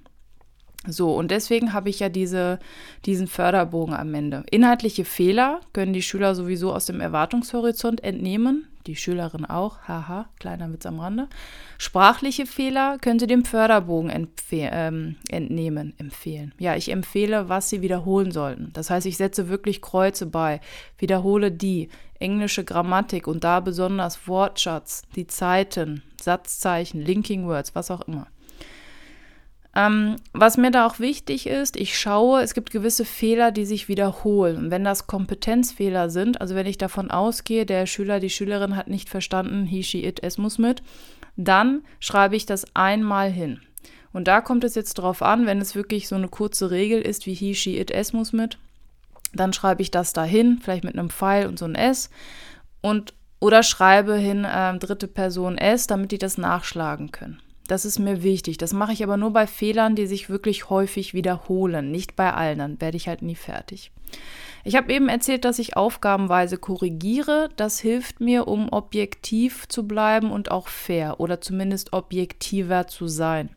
So, 0.87 1.15
und 1.15 1.31
deswegen 1.31 1.73
habe 1.73 1.89
ich 1.91 2.01
ja 2.01 2.09
diese, 2.09 2.59
diesen 3.05 3.27
Förderbogen 3.27 3.95
am 3.95 4.15
Ende. 4.15 4.45
Inhaltliche 4.51 5.05
Fehler 5.05 5.61
können 5.73 5.93
die 5.93 6.03
Schüler 6.03 6.35
sowieso 6.35 6.73
aus 6.73 6.87
dem 6.87 7.01
Erwartungshorizont 7.01 8.03
entnehmen, 8.03 8.67
die 8.87 8.97
Schülerin 8.97 9.45
auch, 9.45 9.81
haha, 9.89 10.29
kleiner 10.39 10.73
Witz 10.73 10.87
am 10.87 11.01
Rande. 11.01 11.29
Sprachliche 11.77 12.47
Fehler 12.47 12.99
können 12.99 13.19
Sie 13.19 13.27
dem 13.27 13.45
Förderbogen 13.45 14.29
ähm, 14.53 15.17
entnehmen, 15.29 15.95
empfehlen. 15.99 16.55
Ja, 16.59 16.77
ich 16.77 16.91
empfehle, 16.91 17.49
was 17.49 17.69
Sie 17.69 17.83
wiederholen 17.83 18.31
sollten. 18.31 18.71
Das 18.73 18.91
heißt, 18.91 19.07
ich 19.07 19.17
setze 19.17 19.49
wirklich 19.49 19.83
Kreuze 19.83 20.27
bei, 20.27 20.61
wiederhole 20.99 21.51
die, 21.51 21.89
englische 22.21 22.65
Grammatik 22.65 23.27
und 23.27 23.45
da 23.45 23.61
besonders 23.61 24.27
Wortschatz, 24.27 25.03
die 25.15 25.27
Zeiten, 25.27 26.03
Satzzeichen, 26.21 27.01
Linking 27.01 27.47
Words, 27.47 27.75
was 27.75 27.91
auch 27.91 28.03
immer. 28.03 28.27
Ähm, 29.77 30.17
was 30.33 30.57
mir 30.57 30.71
da 30.71 30.87
auch 30.87 31.01
wichtig 31.01 31.47
ist, 31.47 31.77
ich 31.77 31.99
schaue, 31.99 32.41
es 32.41 32.55
gibt 32.55 32.71
gewisse 32.71 33.05
Fehler, 33.05 33.53
die 33.53 33.67
sich 33.67 33.89
wiederholen. 33.89 34.71
Wenn 34.71 34.85
das 34.85 35.07
Kompetenzfehler 35.07 36.09
sind, 36.09 36.41
also 36.41 36.55
wenn 36.55 36.67
ich 36.67 36.79
davon 36.79 37.11
ausgehe, 37.11 37.67
der 37.67 37.85
Schüler, 37.85 38.19
die 38.19 38.31
Schülerin 38.31 38.75
hat 38.75 38.89
nicht 38.89 39.11
verstanden, 39.11 39.67
he, 39.67 39.83
she, 39.83 40.03
it, 40.03 40.23
es 40.23 40.39
muss 40.39 40.57
mit, 40.57 40.83
dann 41.37 41.83
schreibe 42.01 42.37
ich 42.37 42.47
das 42.47 42.65
einmal 42.75 43.31
hin. 43.31 43.61
Und 44.15 44.29
da 44.29 44.41
kommt 44.41 44.65
es 44.65 44.75
jetzt 44.77 44.95
drauf 44.95 45.21
an, 45.21 45.45
wenn 45.45 45.61
es 45.61 45.75
wirklich 45.75 46.09
so 46.09 46.15
eine 46.15 46.29
kurze 46.29 46.71
Regel 46.71 47.03
ist 47.03 47.27
wie 47.27 47.35
he, 47.35 47.55
she, 47.55 47.79
it, 47.79 47.91
es 47.91 48.15
muss 48.15 48.33
mit, 48.33 48.57
dann 49.35 49.53
schreibe 49.53 49.83
ich 49.83 49.91
das 49.91 50.15
dahin, 50.15 50.59
vielleicht 50.63 50.85
mit 50.85 50.95
einem 50.95 51.11
Pfeil 51.11 51.47
und 51.47 51.59
so 51.59 51.67
ein 51.67 51.75
S. 51.75 52.09
Und 52.81 53.13
oder 53.41 53.63
schreibe 53.63 54.17
hin 54.17 54.47
äh, 54.47 54.79
dritte 54.79 55.07
Person 55.07 55.59
S, 55.59 55.87
damit 55.87 56.13
die 56.13 56.19
das 56.19 56.39
nachschlagen 56.39 57.13
können. 57.13 57.43
Das 57.67 57.85
ist 57.85 57.99
mir 57.99 58.23
wichtig. 58.23 58.59
Das 58.59 58.73
mache 58.73 58.93
ich 58.93 59.03
aber 59.03 59.17
nur 59.17 59.33
bei 59.33 59.47
Fehlern, 59.47 59.97
die 59.97 60.07
sich 60.07 60.29
wirklich 60.29 60.71
häufig 60.71 61.15
wiederholen. 61.15 61.91
Nicht 61.91 62.17
bei 62.17 62.33
allen, 62.33 62.59
dann 62.59 62.81
werde 62.81 62.97
ich 62.97 63.09
halt 63.09 63.23
nie 63.23 63.35
fertig. 63.35 63.91
Ich 64.65 64.75
habe 64.75 64.93
eben 64.93 65.09
erzählt, 65.09 65.45
dass 65.45 65.59
ich 65.59 65.77
aufgabenweise 65.77 66.59
korrigiere. 66.59 67.51
Das 67.57 67.79
hilft 67.81 68.21
mir, 68.21 68.49
um 68.49 68.69
objektiv 68.73 69.69
zu 69.69 69.87
bleiben 69.87 70.31
und 70.31 70.51
auch 70.51 70.69
fair 70.69 71.21
oder 71.21 71.41
zumindest 71.41 71.93
objektiver 71.93 72.87
zu 72.87 73.07
sein. 73.07 73.51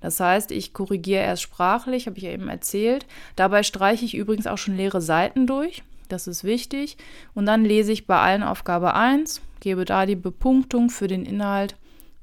Das 0.00 0.20
heißt, 0.20 0.52
ich 0.52 0.72
korrigiere 0.72 1.22
erst 1.22 1.42
sprachlich, 1.42 2.06
habe 2.06 2.18
ich 2.18 2.24
ja 2.24 2.30
eben 2.30 2.48
erzählt. 2.48 3.06
Dabei 3.36 3.62
streiche 3.62 4.04
ich 4.04 4.14
übrigens 4.14 4.46
auch 4.46 4.58
schon 4.58 4.76
leere 4.76 5.00
Seiten 5.00 5.46
durch. 5.46 5.82
Das 6.08 6.26
ist 6.26 6.44
wichtig. 6.44 6.96
Und 7.34 7.46
dann 7.46 7.64
lese 7.64 7.92
ich 7.92 8.06
bei 8.06 8.18
allen 8.18 8.42
Aufgabe 8.42 8.94
1, 8.94 9.42
gebe 9.60 9.84
da 9.84 10.06
die 10.06 10.16
Bepunktung 10.16 10.88
für 10.88 11.08
den 11.08 11.26
Inhalt. 11.26 11.76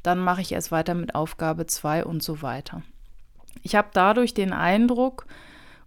Dann 0.05 0.19
mache 0.19 0.41
ich 0.41 0.51
erst 0.51 0.71
weiter 0.71 0.93
mit 0.93 1.15
Aufgabe 1.15 1.65
2 1.65 2.05
und 2.05 2.21
so 2.21 2.43
weiter. 2.43 2.83
Ich 3.63 3.75
habe 3.75 3.88
dadurch 3.91 4.35
den 4.35 4.53
Eindruck, 4.53 5.25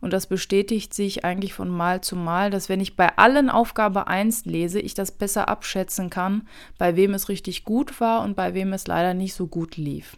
und 0.00 0.12
das 0.12 0.26
bestätigt 0.26 0.94
sich 0.94 1.24
eigentlich 1.24 1.54
von 1.54 1.68
Mal 1.68 2.00
zu 2.00 2.16
Mal, 2.16 2.50
dass 2.50 2.68
wenn 2.68 2.80
ich 2.80 2.96
bei 2.96 3.16
allen 3.16 3.48
Aufgabe 3.50 4.06
1 4.06 4.44
lese, 4.44 4.80
ich 4.80 4.94
das 4.94 5.12
besser 5.12 5.48
abschätzen 5.48 6.10
kann, 6.10 6.48
bei 6.78 6.96
wem 6.96 7.14
es 7.14 7.28
richtig 7.28 7.64
gut 7.64 8.00
war 8.00 8.22
und 8.22 8.34
bei 8.34 8.54
wem 8.54 8.72
es 8.72 8.86
leider 8.86 9.14
nicht 9.14 9.34
so 9.34 9.46
gut 9.46 9.76
lief. 9.76 10.16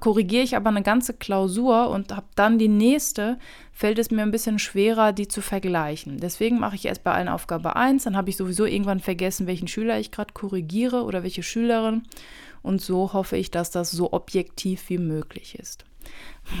Korrigiere 0.00 0.44
ich 0.44 0.56
aber 0.56 0.68
eine 0.68 0.82
ganze 0.82 1.14
Klausur 1.14 1.88
und 1.88 2.14
habe 2.14 2.26
dann 2.34 2.58
die 2.58 2.68
nächste, 2.68 3.38
fällt 3.72 3.98
es 3.98 4.10
mir 4.10 4.22
ein 4.22 4.30
bisschen 4.30 4.58
schwerer, 4.58 5.12
die 5.12 5.28
zu 5.28 5.40
vergleichen. 5.40 6.18
Deswegen 6.20 6.58
mache 6.58 6.76
ich 6.76 6.84
erst 6.84 7.02
bei 7.02 7.12
allen 7.12 7.28
Aufgabe 7.28 7.76
1, 7.76 8.04
dann 8.04 8.16
habe 8.16 8.28
ich 8.28 8.36
sowieso 8.36 8.66
irgendwann 8.66 9.00
vergessen, 9.00 9.46
welchen 9.46 9.68
Schüler 9.68 9.98
ich 9.98 10.10
gerade 10.10 10.34
korrigiere 10.34 11.02
oder 11.04 11.22
welche 11.22 11.42
Schülerin. 11.42 12.02
Und 12.62 12.80
so 12.80 13.12
hoffe 13.12 13.36
ich, 13.36 13.50
dass 13.50 13.70
das 13.70 13.90
so 13.90 14.12
objektiv 14.12 14.88
wie 14.88 14.98
möglich 14.98 15.58
ist. 15.58 15.84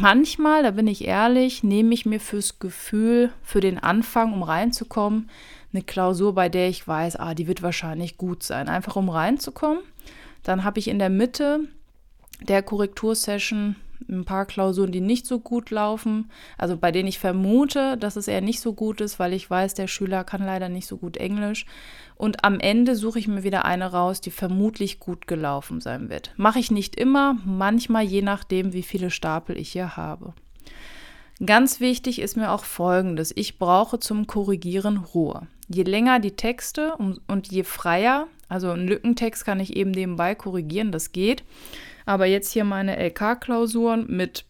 Manchmal, 0.00 0.62
da 0.62 0.70
bin 0.70 0.86
ich 0.86 1.06
ehrlich, 1.06 1.62
nehme 1.62 1.94
ich 1.94 2.04
mir 2.04 2.20
fürs 2.20 2.58
Gefühl, 2.58 3.32
für 3.42 3.60
den 3.60 3.78
Anfang, 3.78 4.32
um 4.34 4.42
reinzukommen, 4.42 5.30
eine 5.72 5.82
Klausur, 5.82 6.34
bei 6.34 6.48
der 6.48 6.68
ich 6.68 6.86
weiß, 6.86 7.16
ah, 7.16 7.34
die 7.34 7.46
wird 7.46 7.62
wahrscheinlich 7.62 8.16
gut 8.16 8.42
sein. 8.42 8.68
Einfach 8.68 8.96
um 8.96 9.08
reinzukommen. 9.08 9.82
Dann 10.42 10.64
habe 10.64 10.78
ich 10.78 10.88
in 10.88 10.98
der 10.98 11.10
Mitte 11.10 11.60
der 12.40 12.62
Korrektursession 12.62 13.76
ein 14.08 14.24
paar 14.24 14.46
Klausuren, 14.46 14.92
die 14.92 15.00
nicht 15.00 15.26
so 15.26 15.38
gut 15.38 15.70
laufen, 15.70 16.30
also 16.56 16.76
bei 16.76 16.92
denen 16.92 17.08
ich 17.08 17.18
vermute, 17.18 17.96
dass 17.96 18.16
es 18.16 18.28
eher 18.28 18.40
nicht 18.40 18.60
so 18.60 18.72
gut 18.72 19.00
ist, 19.00 19.18
weil 19.18 19.32
ich 19.32 19.48
weiß, 19.48 19.74
der 19.74 19.86
Schüler 19.86 20.24
kann 20.24 20.44
leider 20.44 20.68
nicht 20.68 20.86
so 20.86 20.96
gut 20.96 21.16
Englisch. 21.16 21.66
Und 22.16 22.44
am 22.44 22.58
Ende 22.58 22.96
suche 22.96 23.18
ich 23.18 23.28
mir 23.28 23.44
wieder 23.44 23.64
eine 23.64 23.92
raus, 23.92 24.20
die 24.20 24.30
vermutlich 24.30 24.98
gut 24.98 25.26
gelaufen 25.26 25.80
sein 25.80 26.08
wird. 26.08 26.32
Mache 26.36 26.58
ich 26.58 26.70
nicht 26.70 26.96
immer, 26.96 27.36
manchmal 27.44 28.04
je 28.04 28.22
nachdem, 28.22 28.72
wie 28.72 28.82
viele 28.82 29.10
Stapel 29.10 29.56
ich 29.56 29.70
hier 29.70 29.96
habe. 29.96 30.32
Ganz 31.44 31.78
wichtig 31.78 32.20
ist 32.20 32.36
mir 32.36 32.50
auch 32.50 32.64
Folgendes. 32.64 33.32
Ich 33.36 33.58
brauche 33.58 34.00
zum 34.00 34.26
Korrigieren 34.26 34.96
Ruhe. 34.96 35.46
Je 35.68 35.84
länger 35.84 36.18
die 36.18 36.34
Texte 36.34 36.96
und 36.96 37.52
je 37.52 37.62
freier, 37.62 38.26
also 38.48 38.70
einen 38.70 38.88
Lückentext 38.88 39.44
kann 39.44 39.60
ich 39.60 39.76
eben 39.76 39.90
nebenbei 39.90 40.34
korrigieren, 40.34 40.90
das 40.90 41.12
geht. 41.12 41.44
Aber 42.08 42.24
jetzt 42.24 42.52
hier 42.52 42.64
meine 42.64 42.96
LK-Klausuren 42.96 44.06
mit 44.08 44.46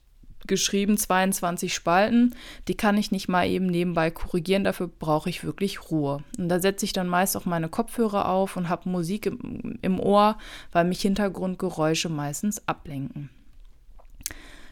geschrieben 0.47 0.97
22 0.97 1.75
Spalten, 1.75 2.37
die 2.69 2.77
kann 2.77 2.97
ich 2.97 3.11
nicht 3.11 3.27
mal 3.27 3.49
eben 3.49 3.67
nebenbei 3.67 4.13
korrigieren, 4.13 4.63
dafür 4.63 4.87
brauche 4.87 5.29
ich 5.29 5.43
wirklich 5.43 5.91
Ruhe. 5.91 6.23
Und 6.39 6.49
da 6.51 6.61
setze 6.61 6.85
ich 6.85 6.93
dann 6.93 7.09
meist 7.09 7.37
auch 7.37 7.47
meine 7.47 7.69
Kopfhörer 7.69 8.29
auf 8.29 8.57
und 8.57 8.69
habe 8.69 8.89
Musik 8.89 9.27
im, 9.27 9.77
im 9.83 9.99
Ohr, 9.99 10.39
weil 10.71 10.85
mich 10.85 11.01
Hintergrundgeräusche 11.01 12.09
meistens 12.09 12.63
ablenken. 12.69 13.29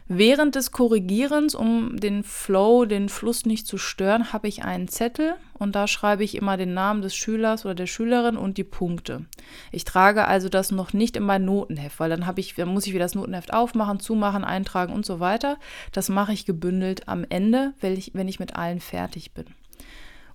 Während 0.09 0.55
des 0.55 0.71
Korrigierens, 0.71 1.57
um 1.57 1.97
den 1.97 2.23
Flow, 2.23 2.85
den 2.85 3.09
Fluss 3.09 3.45
nicht 3.45 3.67
zu 3.67 3.77
stören, 3.77 4.33
habe 4.33 4.47
ich 4.47 4.63
einen 4.63 4.87
Zettel 4.87 5.35
und 5.53 5.75
da 5.75 5.89
schreibe 5.89 6.23
ich 6.23 6.37
immer 6.37 6.57
den 6.57 6.75
Namen 6.75 7.03
des 7.03 7.17
Schülers 7.17 7.65
oder 7.65 7.75
der 7.75 7.89
Schülerin 7.89 8.37
und 8.37 8.57
die 8.57 8.65
Punkte. 8.65 9.25
Ich 9.73 9.85
trage 9.85 10.27
also 10.27 10.49
das 10.49 10.71
noch 10.71 10.93
nicht 10.93 11.17
in 11.17 11.25
mein 11.25 11.45
Notenheft, 11.45 11.99
weil 11.99 12.09
dann 12.09 12.25
ich, 12.37 12.55
dann 12.55 12.69
muss 12.69 12.87
ich 12.87 12.93
wieder 12.93 13.05
das 13.05 13.17
Notenheft 13.17 13.53
aufmachen, 13.53 13.99
zumachen, 13.99 14.45
eintragen 14.45 14.93
und 14.93 15.05
so 15.05 15.19
weiter. 15.19 15.59
Das 15.91 16.09
mache 16.09 16.33
ich 16.33 16.47
gebündelt 16.47 17.09
am 17.09 17.25
Ende, 17.29 17.75
wenn 17.81 17.95
ich, 17.95 18.13
wenn 18.15 18.29
ich 18.29 18.39
mit 18.39 18.55
allen 18.55 18.81
fertig 18.81 19.35
bin. 19.35 19.47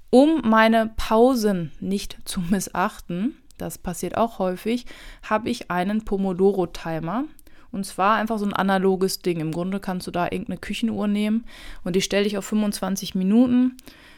Um 0.10 0.42
meine 0.44 0.92
Pausen 0.98 1.72
nicht 1.80 2.18
zu 2.26 2.42
missachten, 2.42 3.38
das 3.58 3.78
passiert 3.78 4.18
auch 4.18 4.40
häufig, 4.40 4.86
habe 5.24 5.50
ich 5.50 5.72
einen 5.72 6.04
Pomodoro-Timer. 6.04 7.24
Und 7.72 7.86
zwar 7.86 8.18
einfach 8.18 8.38
so 8.38 8.46
ein 8.46 8.54
analoges 8.54 9.20
Ding. 9.20 9.40
Im 9.40 9.52
Grunde 9.52 9.80
kannst 9.80 10.08
du 10.08 10.12
da 10.12 10.26
irgendeine 10.26 10.58
Küchenuhr 10.58 11.08
nehmen 11.08 11.46
und 11.84 11.96
die 11.96 12.02
stelle 12.02 12.26
ich 12.26 12.38
auf 12.38 12.46
25 12.46 13.16
Minuten, 13.16 13.78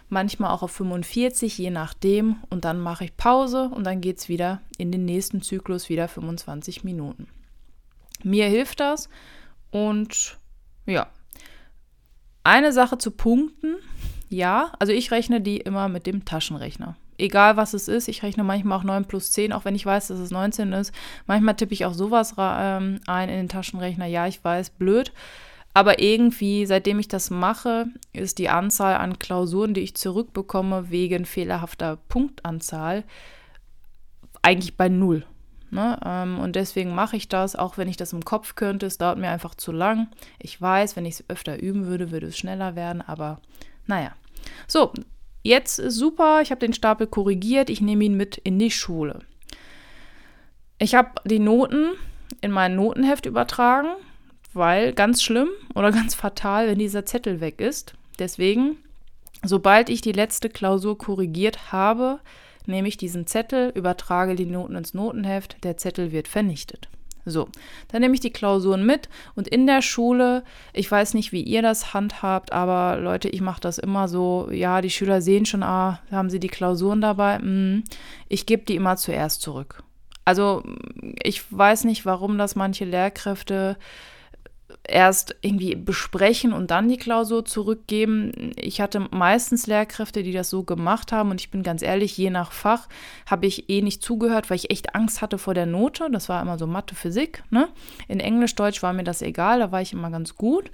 manchmal 0.10 0.52
auch 0.52 0.64
auf 0.64 0.72
45, 0.72 1.58
je 1.58 1.70
nachdem. 1.70 2.38
Und 2.50 2.66
dann 2.66 2.80
mache 2.80 3.06
ich 3.06 3.18
Pause 3.18 3.70
und 3.70 3.84
dann 3.84 4.02
geht 4.02 4.18
es 4.18 4.30
wieder 4.30 4.62
in 4.78 4.92
den 4.92 5.06
nächsten 5.06 5.42
Zyklus 5.42 5.90
wieder 5.90 6.08
25 6.08 6.84
Minuten. 6.84 7.28
Mir 8.24 8.48
hilft 8.48 8.80
das 8.80 9.10
und 9.72 10.38
ja. 10.86 11.08
Eine 12.46 12.74
Sache 12.74 12.98
zu 12.98 13.12
Punkten, 13.12 13.76
ja, 14.28 14.74
also 14.80 14.92
ich 14.92 15.12
rechne 15.12 15.40
die 15.40 15.58
immer 15.58 15.88
mit 15.88 16.06
dem 16.06 16.26
Taschenrechner 16.26 16.98
egal 17.18 17.58
was 17.58 17.74
es 17.74 17.88
ist, 17.88 18.08
ich 18.08 18.24
rechne 18.24 18.44
manchmal 18.44 18.80
auch 18.80 18.84
9 18.84 19.06
plus 19.06 19.32
10, 19.32 19.54
auch 19.54 19.66
wenn 19.66 19.76
ich 19.76 19.86
weiß, 19.86 20.08
dass 20.08 20.20
es 20.20 20.32
19 20.32 20.74
ist. 20.74 20.94
Manchmal 21.26 21.56
tippe 21.56 21.74
ich 21.74 21.86
auch 21.86 21.94
sowas 21.94 22.36
ähm, 22.38 23.00
ein 23.08 23.30
in 23.30 23.36
den 23.36 23.50
Taschenrechner. 23.50 24.06
Ja, 24.06 24.28
ich 24.28 24.44
weiß, 24.44 24.72
blöd. 24.72 25.12
Aber 25.74 26.00
irgendwie, 26.00 26.66
seitdem 26.66 27.00
ich 27.00 27.08
das 27.08 27.32
mache, 27.32 27.88
ist 28.12 28.38
die 28.38 28.50
Anzahl 28.50 28.96
an 28.96 29.18
Klausuren, 29.18 29.74
die 29.74 29.82
ich 29.82 29.96
zurückbekomme, 29.96 30.92
wegen 30.92 31.26
fehlerhafter 31.26 31.98
Punktanzahl, 32.10 33.04
eigentlich 34.44 34.78
bei 34.78 34.90
null. 34.90 35.26
Ne? 35.72 36.00
Ähm, 36.06 36.38
und 36.40 36.56
deswegen 36.56 36.94
mache 36.94 37.18
ich 37.18 37.28
das, 37.28 37.56
auch 37.56 37.78
wenn 37.78 37.88
ich 37.88 37.98
das 37.98 38.14
im 38.14 38.24
Kopf 38.24 38.54
könnte. 38.54 38.86
Es 38.86 39.00
dauert 39.00 39.18
mir 39.18 39.30
einfach 39.30 39.56
zu 39.56 39.72
lang. 39.72 40.10
Ich 40.38 40.62
weiß, 40.62 40.96
wenn 40.96 41.06
ich 41.06 41.16
es 41.16 41.30
öfter 41.30 41.60
üben 41.60 41.88
würde, 41.88 42.12
würde 42.12 42.28
es 42.28 42.38
schneller 42.38 42.76
werden, 42.76 43.02
aber 43.02 43.40
naja. 43.88 44.12
So, 44.68 44.94
Jetzt 45.44 45.78
ist 45.78 45.96
super, 45.96 46.42
ich 46.42 46.52
habe 46.52 46.60
den 46.60 46.74
Stapel 46.74 47.06
korrigiert, 47.06 47.70
ich 47.70 47.82
nehme 47.82 48.06
ihn 48.06 48.16
mit 48.16 48.38
in 48.38 48.58
die 48.58 48.72
Schule. 48.72 49.20
Ich 50.80 50.96
habe 50.96 51.12
die 51.26 51.40
Noten 51.40 51.92
in 52.40 52.52
mein 52.52 52.76
Notenheft 52.76 53.26
übertragen, 53.26 53.90
weil 54.54 54.94
ganz 54.94 55.22
schlimm 55.22 55.50
oder 55.76 55.92
ganz 55.94 56.16
fatal, 56.16 56.68
wenn 56.68 56.80
dieser 56.80 57.06
Zettel 57.06 57.42
weg 57.42 57.60
ist. 57.60 57.94
Deswegen, 58.20 58.78
sobald 59.44 59.90
ich 59.90 60.00
die 60.00 60.14
letzte 60.14 60.50
Klausur 60.50 60.98
korrigiert 60.98 61.74
habe, 61.74 62.22
nehme 62.66 62.88
ich 62.88 62.96
diesen 62.96 63.28
Zettel, 63.28 63.70
übertrage 63.76 64.36
die 64.36 64.46
Noten 64.46 64.76
ins 64.76 64.94
Notenheft, 64.94 65.62
der 65.66 65.76
Zettel 65.76 66.14
wird 66.14 66.30
vernichtet. 66.30 66.88
So, 67.26 67.48
dann 67.88 68.02
nehme 68.02 68.14
ich 68.14 68.20
die 68.20 68.34
Klausuren 68.34 68.86
mit 68.86 69.08
und 69.36 69.48
in 69.48 69.66
der 69.66 69.82
Schule, 69.82 70.44
ich 70.74 70.92
weiß 70.92 71.14
nicht, 71.14 71.32
wie 71.32 71.42
ihr 71.42 71.62
das 71.62 71.94
handhabt, 71.94 72.52
aber 72.52 73.00
Leute, 73.00 73.30
ich 73.30 73.42
mache 73.42 73.62
das 73.62 73.78
immer 73.78 74.08
so, 74.08 74.50
ja, 74.52 74.82
die 74.82 74.90
Schüler 74.90 75.22
sehen 75.22 75.46
schon, 75.46 75.64
ah, 75.64 76.00
haben 76.12 76.30
sie 76.30 76.40
die 76.40 76.50
Klausuren 76.50 77.00
dabei, 77.00 77.38
hm, 77.38 77.84
ich 78.28 78.46
gebe 78.46 78.64
die 78.66 78.76
immer 78.76 78.98
zuerst 78.98 79.42
zurück. 79.42 79.84
Also 80.26 80.64
ich 81.22 81.44
weiß 81.52 81.84
nicht, 81.86 82.06
warum 82.06 82.38
das 82.38 82.56
manche 82.56 82.86
Lehrkräfte 82.86 83.78
erst 84.88 85.36
irgendwie 85.42 85.76
besprechen 85.76 86.54
und 86.54 86.72
dann 86.72 86.90
die 86.90 86.98
Klausur 86.98 87.46
zurückgeben. 87.46 88.52
Ich 88.56 88.82
hatte 88.82 89.08
meistens 89.12 89.68
Lehrkräfte, 89.68 90.24
die 90.24 90.32
das 90.32 90.50
so 90.50 90.64
gemacht 90.64 91.12
haben 91.12 91.32
und 91.32 91.42
ich 91.42 91.52
bin 91.52 91.64
ganz 91.64 91.82
ehrlich, 91.82 92.18
je 92.18 92.30
nach 92.30 92.52
Fach 92.52 92.88
habe 93.26 93.46
ich 93.46 93.70
eh 93.70 93.82
nicht 93.82 94.02
zugehört, 94.02 94.50
weil 94.50 94.58
ich 94.58 94.72
echt 94.72 94.96
Angst 94.96 95.22
hatte 95.22 95.38
vor 95.38 95.54
der 95.54 95.66
Note. 95.66 96.10
Das 96.12 96.30
war 96.30 96.42
immer 96.42 96.58
so 96.58 96.68
Mathe, 96.68 96.96
Physik. 96.96 97.44
Ne? 97.50 97.70
In 98.08 98.20
Englisch, 98.20 98.56
Deutsch 98.56 98.84
war 98.84 98.94
mir 98.94 99.04
das 99.04 99.22
egal, 99.22 99.60
da 99.60 99.72
war 99.72 99.82
ich 99.82 99.94
immer 99.94 100.10
ganz 100.10 100.36
gut. 100.36 100.72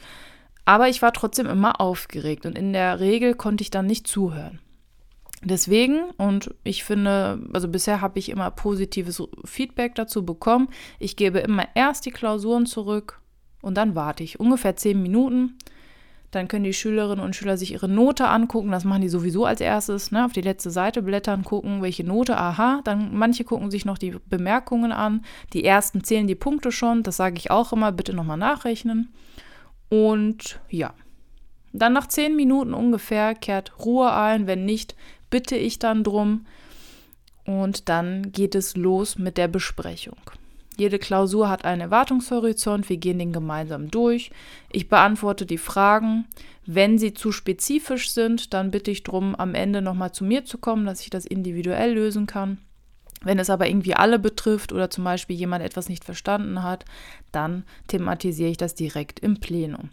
Aber 0.65 0.87
ich 0.89 1.01
war 1.01 1.13
trotzdem 1.13 1.47
immer 1.47 1.81
aufgeregt 1.81 2.45
und 2.45 2.57
in 2.57 2.73
der 2.73 2.99
Regel 2.99 3.33
konnte 3.33 3.63
ich 3.63 3.71
dann 3.71 3.87
nicht 3.87 4.07
zuhören. 4.07 4.59
Deswegen, 5.41 6.11
und 6.17 6.53
ich 6.63 6.83
finde, 6.83 7.41
also 7.53 7.69
bisher 7.69 8.01
habe 8.01 8.19
ich 8.19 8.29
immer 8.29 8.51
positives 8.51 9.23
Feedback 9.45 9.95
dazu 9.95 10.25
bekommen. 10.25 10.67
Ich 10.99 11.15
gebe 11.15 11.39
immer 11.39 11.63
erst 11.75 12.05
die 12.05 12.11
Klausuren 12.11 12.65
zurück 12.65 13.18
und 13.61 13.75
dann 13.75 13.95
warte 13.95 14.23
ich 14.23 14.39
ungefähr 14.39 14.75
zehn 14.75 15.01
Minuten. 15.01 15.57
Dann 16.31 16.47
können 16.47 16.63
die 16.63 16.73
Schülerinnen 16.73 17.25
und 17.25 17.35
Schüler 17.35 17.57
sich 17.57 17.71
ihre 17.71 17.89
Note 17.89 18.27
angucken. 18.27 18.71
Das 18.71 18.83
machen 18.83 19.01
die 19.01 19.09
sowieso 19.09 19.45
als 19.45 19.61
erstes. 19.61 20.11
Ne? 20.11 20.25
Auf 20.25 20.31
die 20.31 20.41
letzte 20.41 20.69
Seite 20.69 21.01
blättern, 21.01 21.43
gucken, 21.43 21.81
welche 21.81 22.03
Note, 22.03 22.37
aha. 22.37 22.81
Dann 22.83 23.17
manche 23.17 23.43
gucken 23.43 23.71
sich 23.71 23.83
noch 23.83 23.97
die 23.97 24.15
Bemerkungen 24.29 24.91
an. 24.91 25.25
Die 25.53 25.63
ersten 25.63 26.03
zählen 26.03 26.27
die 26.27 26.35
Punkte 26.35 26.71
schon. 26.71 27.01
Das 27.01 27.17
sage 27.17 27.37
ich 27.37 27.49
auch 27.49 27.73
immer. 27.73 27.91
Bitte 27.91 28.13
nochmal 28.13 28.37
nachrechnen. 28.37 29.11
Und 29.89 30.59
ja. 30.69 30.93
Dann 31.73 31.93
nach 31.93 32.07
zehn 32.07 32.35
Minuten 32.35 32.75
ungefähr 32.75 33.33
kehrt 33.33 33.79
Ruhe 33.83 34.13
ein. 34.13 34.45
Wenn 34.45 34.65
nicht, 34.65 34.95
bitte 35.31 35.55
ich 35.55 35.79
dann 35.79 36.03
drum. 36.03 36.45
Und 37.43 37.89
dann 37.89 38.31
geht 38.31 38.53
es 38.53 38.77
los 38.77 39.17
mit 39.17 39.37
der 39.37 39.47
Besprechung. 39.47 40.19
Jede 40.79 40.97
Klausur 40.97 41.49
hat 41.49 41.65
einen 41.65 41.81
Erwartungshorizont. 41.81 42.87
Wir 42.87 42.95
gehen 42.95 43.19
den 43.19 43.33
gemeinsam 43.33 43.91
durch. 43.91 44.31
Ich 44.71 44.87
beantworte 44.87 45.45
die 45.45 45.57
Fragen. 45.57 46.25
Wenn 46.65 46.97
sie 46.97 47.13
zu 47.13 47.33
spezifisch 47.33 48.11
sind, 48.11 48.53
dann 48.53 48.71
bitte 48.71 48.89
ich 48.89 49.03
darum, 49.03 49.35
am 49.35 49.55
Ende 49.55 49.81
nochmal 49.81 50.13
zu 50.13 50.23
mir 50.23 50.45
zu 50.45 50.57
kommen, 50.57 50.85
dass 50.85 51.01
ich 51.01 51.09
das 51.09 51.25
individuell 51.25 51.93
lösen 51.93 52.27
kann. 52.27 52.59
Wenn 53.21 53.39
es 53.39 53.49
aber 53.49 53.67
irgendwie 53.67 53.95
alle 53.95 54.19
betrifft 54.19 54.71
oder 54.71 54.89
zum 54.89 55.03
Beispiel 55.03 55.35
jemand 55.35 55.65
etwas 55.65 55.89
nicht 55.89 56.05
verstanden 56.05 56.63
hat, 56.63 56.85
dann 57.33 57.65
thematisiere 57.87 58.49
ich 58.49 58.57
das 58.57 58.73
direkt 58.73 59.19
im 59.19 59.41
Plenum. 59.41 59.89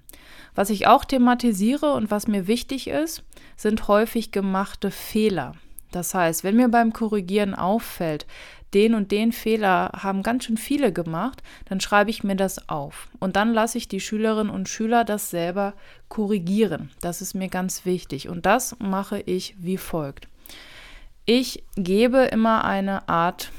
Was 0.54 0.70
ich 0.70 0.86
auch 0.86 1.04
thematisiere 1.04 1.94
und 1.94 2.12
was 2.12 2.28
mir 2.28 2.46
wichtig 2.46 2.86
ist, 2.86 3.24
sind 3.56 3.88
häufig 3.88 4.30
gemachte 4.30 4.92
Fehler. 4.92 5.56
Das 5.90 6.14
heißt, 6.14 6.44
wenn 6.44 6.56
mir 6.56 6.68
beim 6.68 6.92
Korrigieren 6.92 7.54
auffällt, 7.54 8.26
den 8.74 8.94
und 8.94 9.12
den 9.12 9.32
Fehler 9.32 9.90
haben 9.96 10.22
ganz 10.22 10.44
schön 10.44 10.56
viele 10.56 10.92
gemacht, 10.92 11.42
dann 11.66 11.80
schreibe 11.80 12.10
ich 12.10 12.24
mir 12.24 12.36
das 12.36 12.68
auf. 12.68 13.08
Und 13.18 13.36
dann 13.36 13.52
lasse 13.52 13.78
ich 13.78 13.88
die 13.88 14.00
Schülerinnen 14.00 14.52
und 14.52 14.68
Schüler 14.68 15.04
das 15.04 15.30
selber 15.30 15.74
korrigieren. 16.08 16.90
Das 17.00 17.20
ist 17.22 17.34
mir 17.34 17.48
ganz 17.48 17.84
wichtig. 17.84 18.28
Und 18.28 18.46
das 18.46 18.76
mache 18.78 19.20
ich 19.20 19.54
wie 19.58 19.78
folgt. 19.78 20.28
Ich 21.24 21.64
gebe 21.76 22.18
immer 22.24 22.64
eine 22.64 23.08
Art 23.08 23.50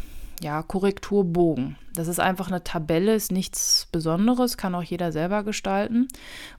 ja, 0.41 0.61
Korrekturbogen. 0.61 1.77
Das 1.95 2.07
ist 2.07 2.19
einfach 2.19 2.47
eine 2.47 2.63
Tabelle, 2.63 3.15
ist 3.15 3.31
nichts 3.31 3.87
Besonderes, 3.91 4.55
kann 4.57 4.75
auch 4.75 4.83
jeder 4.83 5.11
selber 5.11 5.43
gestalten. 5.43 6.07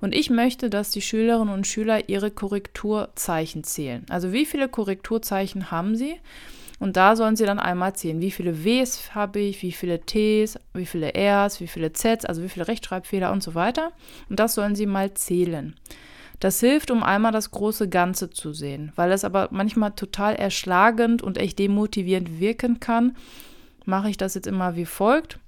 Und 0.00 0.14
ich 0.14 0.30
möchte, 0.30 0.68
dass 0.68 0.90
die 0.90 1.00
Schülerinnen 1.00 1.54
und 1.54 1.66
Schüler 1.66 2.08
ihre 2.08 2.30
Korrekturzeichen 2.30 3.62
zählen. 3.62 4.04
Also 4.08 4.32
wie 4.32 4.46
viele 4.46 4.68
Korrekturzeichen 4.68 5.70
haben 5.70 5.96
sie? 5.96 6.16
Und 6.78 6.96
da 6.96 7.16
sollen 7.16 7.36
sie 7.36 7.44
dann 7.44 7.58
einmal 7.58 7.94
zählen, 7.94 8.20
wie 8.20 8.30
viele 8.30 8.64
Ws 8.64 9.14
habe 9.14 9.40
ich, 9.40 9.62
wie 9.62 9.72
viele 9.72 10.00
Ts, 10.00 10.58
wie 10.74 10.86
viele 10.86 11.12
Rs, 11.14 11.60
wie 11.60 11.66
viele 11.66 11.92
Zs, 11.92 12.24
also 12.24 12.42
wie 12.42 12.48
viele 12.48 12.68
Rechtschreibfehler 12.68 13.32
und 13.32 13.42
so 13.42 13.54
weiter. 13.54 13.92
Und 14.28 14.38
das 14.38 14.54
sollen 14.54 14.76
sie 14.76 14.86
mal 14.86 15.12
zählen. 15.14 15.74
Das 16.40 16.60
hilft, 16.60 16.92
um 16.92 17.02
einmal 17.02 17.32
das 17.32 17.50
große 17.50 17.88
Ganze 17.88 18.30
zu 18.30 18.52
sehen. 18.52 18.92
Weil 18.94 19.10
es 19.10 19.24
aber 19.24 19.48
manchmal 19.50 19.92
total 19.92 20.36
erschlagend 20.36 21.20
und 21.20 21.36
echt 21.36 21.58
demotivierend 21.58 22.38
wirken 22.38 22.78
kann, 22.78 23.16
mache 23.84 24.10
ich 24.10 24.16
das 24.16 24.34
jetzt 24.34 24.46
immer 24.46 24.76
wie 24.76 24.86
folgt. 24.86 25.40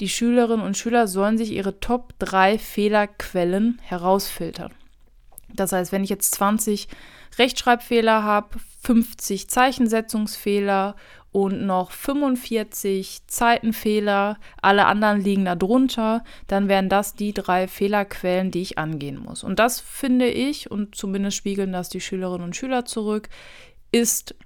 Die 0.00 0.08
Schülerinnen 0.08 0.66
und 0.66 0.76
Schüler 0.76 1.06
sollen 1.06 1.38
sich 1.38 1.52
ihre 1.52 1.80
Top 1.80 2.12
3 2.18 2.58
Fehlerquellen 2.58 3.78
herausfiltern. 3.82 4.72
Das 5.54 5.72
heißt, 5.72 5.92
wenn 5.92 6.04
ich 6.04 6.10
jetzt 6.10 6.34
20 6.34 6.88
Rechtschreibfehler 7.38 8.22
habe, 8.22 8.58
50 8.82 9.48
Zeichensetzungsfehler 9.48 10.94
und 11.32 11.66
noch 11.66 11.90
45 11.90 13.22
Zeitenfehler, 13.26 14.38
alle 14.62 14.86
anderen 14.86 15.20
liegen 15.20 15.44
da 15.44 15.56
drunter, 15.56 16.22
dann 16.46 16.68
wären 16.68 16.88
das 16.88 17.14
die 17.14 17.32
drei 17.32 17.66
Fehlerquellen, 17.66 18.50
die 18.50 18.62
ich 18.62 18.78
angehen 18.78 19.18
muss. 19.18 19.42
Und 19.42 19.58
das 19.58 19.80
finde 19.80 20.28
ich, 20.28 20.70
und 20.70 20.94
zumindest 20.94 21.36
spiegeln 21.36 21.72
das 21.72 21.88
die 21.88 22.00
Schülerinnen 22.00 22.44
und 22.44 22.56
Schüler 22.56 22.84
zurück, 22.84 23.28
ist 23.90 24.36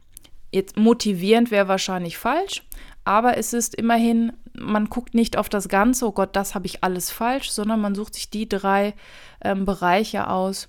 jetzt 0.51 0.77
motivierend, 0.77 1.51
wäre 1.51 1.69
wahrscheinlich 1.69 2.17
falsch, 2.17 2.63
aber 3.05 3.37
es 3.37 3.53
ist 3.53 3.75
immerhin, 3.75 4.33
man 4.55 4.89
guckt 4.89 5.15
nicht 5.15 5.37
auf 5.37 5.49
das 5.49 5.69
Ganze, 5.69 6.07
oh 6.07 6.13
Gott, 6.13 6.37
das 6.37 6.55
habe 6.55 6.67
ich 6.67 6.85
alles 6.85 7.11
falsch, 7.11 7.51
sondern 7.51 7.81
man 7.81 7.95
sucht 7.95 8.15
sich 8.15 8.31
die 8.31 8.49
drei 8.49 8.95
ähm, 9.43 9.65
Bereiche 9.65 10.29
aus, 10.29 10.69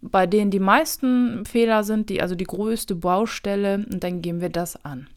bei 0.00 0.26
denen 0.26 0.50
die 0.50 0.60
meisten 0.60 1.44
Fehler 1.44 1.84
sind, 1.84 2.08
die, 2.08 2.22
also 2.22 2.34
die 2.34 2.44
größte 2.44 2.94
Baustelle, 2.94 3.86
und 3.92 4.02
dann 4.04 4.22
gehen 4.22 4.40
wir 4.40 4.50
das 4.50 4.84
an. 4.84 5.08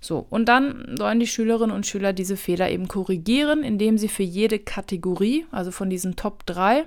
So, 0.00 0.26
und 0.30 0.48
dann 0.48 0.96
sollen 0.96 1.20
die 1.20 1.26
Schülerinnen 1.26 1.74
und 1.74 1.86
Schüler 1.86 2.12
diese 2.12 2.36
Fehler 2.36 2.70
eben 2.70 2.88
korrigieren, 2.88 3.62
indem 3.62 3.98
sie 3.98 4.08
für 4.08 4.22
jede 4.22 4.58
Kategorie, 4.58 5.46
also 5.50 5.70
von 5.70 5.90
diesen 5.90 6.16
Top 6.16 6.46
3, 6.46 6.86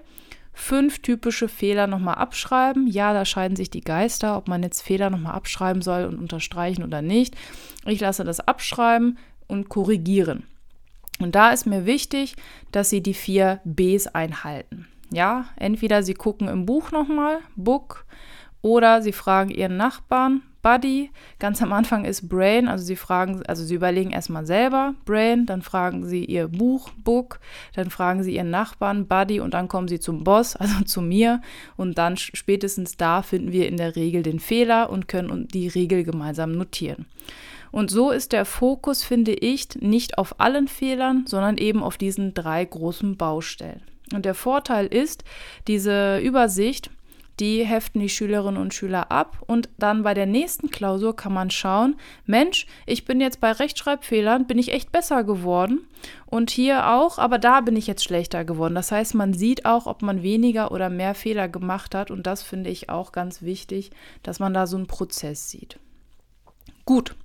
fünf 0.52 1.00
typische 1.00 1.48
Fehler 1.48 1.88
nochmal 1.88 2.16
abschreiben. 2.16 2.88
Ja, 2.88 3.14
da 3.14 3.26
scheiden 3.26 3.56
sich 3.56 3.70
die 3.70 3.82
Geister, 3.82 4.38
ob 4.38 4.48
man 4.48 4.64
jetzt 4.64 4.82
Fehler 4.82 5.10
nochmal 5.10 5.34
abschreiben 5.34 5.82
soll 5.82 6.06
und 6.06 6.18
unterstreichen 6.18 6.84
oder 6.84 7.02
nicht. 7.02 7.36
Ich 7.86 8.00
lasse 8.00 8.24
das 8.24 8.40
abschreiben 8.40 9.18
und 9.48 9.70
korrigieren. 9.70 10.44
Und 11.20 11.36
da 11.36 11.52
ist 11.52 11.66
mir 11.66 11.86
wichtig, 11.86 12.36
dass 12.72 12.90
Sie 12.90 13.02
die 13.02 13.14
vier 13.14 13.62
Bs 13.64 14.08
einhalten. 14.08 14.88
Ja, 15.14 15.46
entweder 15.56 16.04
Sie 16.04 16.14
gucken 16.14 16.48
im 16.48 16.66
Buch 16.66 16.92
nochmal, 16.92 17.40
Book, 17.56 18.06
oder 18.62 19.02
Sie 19.02 19.14
fragen 19.14 19.50
Ihren 19.50 19.78
Nachbarn, 19.78 20.42
Buddy. 20.64 21.12
Ganz 21.40 21.62
am 21.62 21.74
Anfang 21.74 22.06
ist 22.06 22.30
Brain, 22.30 22.70
also 22.70 22.84
sie 22.86 22.96
fragen, 22.96 23.44
also 23.46 23.64
sie 23.64 23.76
überlegen 23.76 24.12
erstmal 24.12 24.46
selber 24.46 24.96
Brain, 25.06 25.46
dann 25.46 25.62
fragen 25.62 26.08
sie 26.08 26.24
ihr 26.24 26.48
Buch, 26.48 26.90
Book, 27.04 27.40
dann 27.76 27.90
fragen 27.90 28.24
sie 28.24 28.36
ihren 28.36 28.50
Nachbarn, 28.50 29.06
Buddy 29.06 29.42
und 29.42 29.54
dann 29.54 29.68
kommen 29.68 29.90
sie 29.90 30.00
zum 30.00 30.24
Boss, 30.24 30.56
also 30.56 30.84
zu 30.86 31.02
mir 31.02 31.42
und 31.76 31.98
dann 31.98 32.16
spätestens 32.16 32.96
da 32.96 33.22
finden 33.22 33.52
wir 33.52 33.68
in 33.68 33.78
der 33.78 33.96
Regel 33.98 34.24
den 34.24 34.40
Fehler 34.40 34.90
und 34.90 35.10
können 35.10 35.50
die 35.50 35.68
Regel 35.68 36.06
gemeinsam 36.06 36.54
notieren. 36.54 37.06
Und 37.72 37.92
so 37.92 38.12
ist 38.12 38.32
der 38.32 38.46
Fokus, 38.46 39.04
finde 39.04 39.34
ich, 39.34 39.68
nicht 39.82 40.18
auf 40.18 40.40
allen 40.40 40.68
Fehlern, 40.68 41.26
sondern 41.28 41.58
eben 41.58 41.84
auf 41.84 41.98
diesen 41.98 42.34
drei 42.34 42.64
großen 42.64 43.18
Baustellen. 43.18 43.82
Und 44.16 44.26
der 44.26 44.36
Vorteil 44.36 44.88
ist, 44.88 45.24
diese 45.68 46.20
Übersicht 46.20 46.90
die 47.40 47.66
heften 47.66 48.00
die 48.00 48.10
Schülerinnen 48.10 48.62
und 48.62 48.74
Schüler 48.74 49.12
ab 49.12 49.38
und 49.48 49.70
dann 49.78 50.04
bei 50.04 50.14
der 50.14 50.28
nächsten 50.28 50.70
Klausur 50.70 51.16
kann 51.16 51.34
man 51.34 51.50
schauen, 51.50 51.96
Mensch, 52.26 52.68
ich 52.86 53.06
bin 53.06 53.20
jetzt 53.20 53.40
bei 53.42 53.52
Rechtschreibfehlern, 53.52 54.46
bin 54.46 54.60
ich 54.60 54.72
echt 54.72 54.92
besser 54.92 55.24
geworden 55.24 55.88
und 56.28 56.52
hier 56.52 56.92
auch, 56.92 57.18
aber 57.18 57.40
da 57.40 57.62
bin 57.62 57.76
ich 57.76 57.88
jetzt 57.88 58.04
schlechter 58.04 58.46
geworden. 58.46 58.76
Das 58.76 58.92
heißt, 58.92 59.16
man 59.16 59.34
sieht 59.34 59.66
auch, 59.66 59.88
ob 59.88 60.04
man 60.04 60.22
weniger 60.22 60.72
oder 60.72 60.90
mehr 60.90 61.16
Fehler 61.16 61.50
gemacht 61.50 61.96
hat 61.96 62.12
und 62.12 62.28
das 62.28 62.44
finde 62.44 62.70
ich 62.70 62.90
auch 62.90 63.12
ganz 63.12 63.42
wichtig, 63.42 63.92
dass 64.22 64.40
man 64.40 64.54
da 64.54 64.68
so 64.68 64.78
einen 64.78 64.88
Prozess 64.88 65.50
sieht. 65.50 65.80
Gut. 66.86 67.16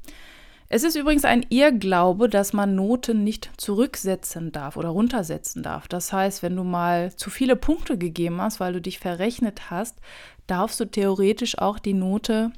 Es 0.70 0.84
ist 0.84 0.96
übrigens 0.96 1.24
ein 1.24 1.46
Irrglaube, 1.48 2.28
dass 2.28 2.52
man 2.52 2.74
Noten 2.74 3.24
nicht 3.24 3.50
zurücksetzen 3.56 4.52
darf 4.52 4.76
oder 4.76 4.90
runtersetzen 4.90 5.62
darf. 5.62 5.88
Das 5.88 6.12
heißt, 6.12 6.42
wenn 6.42 6.56
du 6.56 6.64
mal 6.64 7.14
zu 7.16 7.30
viele 7.30 7.56
Punkte 7.56 7.96
gegeben 7.96 8.40
hast, 8.42 8.60
weil 8.60 8.74
du 8.74 8.80
dich 8.80 8.98
verrechnet 8.98 9.70
hast, 9.70 9.96
darfst 10.46 10.78
du 10.78 10.84
theoretisch 10.84 11.58
auch 11.58 11.78
die 11.78 11.94
Note 11.94 12.52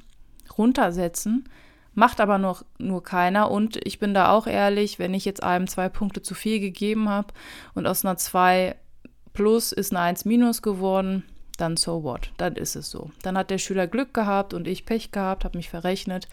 runtersetzen. 0.57 1.47
Macht 1.93 2.19
aber 2.19 2.37
noch 2.37 2.65
nur 2.77 3.01
keiner. 3.01 3.49
Und 3.49 3.79
ich 3.85 3.99
bin 3.99 4.13
da 4.13 4.31
auch 4.31 4.45
ehrlich, 4.45 4.99
wenn 4.99 5.13
ich 5.13 5.23
jetzt 5.23 5.43
einem 5.43 5.67
zwei 5.67 5.87
Punkte 5.87 6.21
zu 6.21 6.35
viel 6.35 6.59
gegeben 6.59 7.07
habe 7.07 7.33
und 7.75 7.87
aus 7.87 8.03
einer 8.03 8.17
2 8.17 8.75
plus 9.33 9.71
ist 9.71 9.93
eine 9.93 10.01
1 10.01 10.25
minus 10.25 10.61
geworden, 10.61 11.23
dann 11.57 11.77
so 11.77 12.03
what. 12.03 12.31
Dann 12.37 12.55
ist 12.55 12.75
es 12.75 12.91
so. 12.91 13.11
Dann 13.23 13.37
hat 13.37 13.51
der 13.51 13.57
Schüler 13.57 13.87
Glück 13.87 14.13
gehabt 14.13 14.53
und 14.53 14.67
ich 14.67 14.85
Pech 14.85 15.11
gehabt, 15.11 15.45
habe 15.45 15.57
mich 15.57 15.69
verrechnet. 15.69 16.27